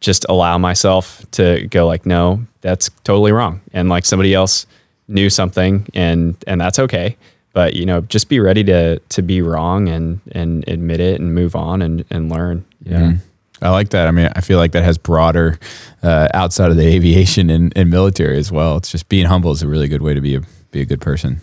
[0.00, 4.66] just allow myself to go like, no, that's totally wrong, and like somebody else
[5.12, 7.16] knew something, and and that's okay.
[7.52, 11.34] But you know, just be ready to to be wrong and and admit it and
[11.34, 12.64] move on and and learn.
[12.84, 13.14] Yeah.
[13.60, 14.08] I like that.
[14.08, 15.56] I mean, I feel like that has broader
[16.02, 18.76] uh, outside of the aviation and, and military as well.
[18.78, 20.40] It's just being humble is a really good way to be a
[20.72, 21.40] be a good person.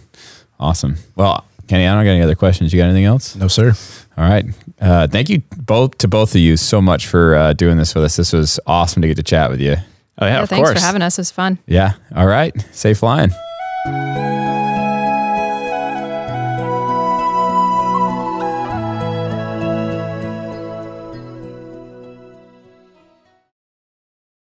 [0.60, 0.98] Awesome.
[1.16, 2.74] Well, Kenny, I don't got any other questions.
[2.74, 3.38] You got anything else?
[3.38, 3.74] No, sir.
[4.18, 4.44] All right.
[4.82, 8.04] Uh, thank you both to both of you so much for uh, doing this with
[8.04, 8.18] us.
[8.18, 9.76] This was awesome to get to chat with you.
[10.18, 10.78] Oh yeah, Yeah, of thanks course.
[10.80, 11.18] for having us.
[11.18, 11.58] It was fun.
[11.68, 11.94] Yeah.
[12.14, 12.54] All right.
[12.74, 13.32] Safe flying.
[13.86, 14.39] Música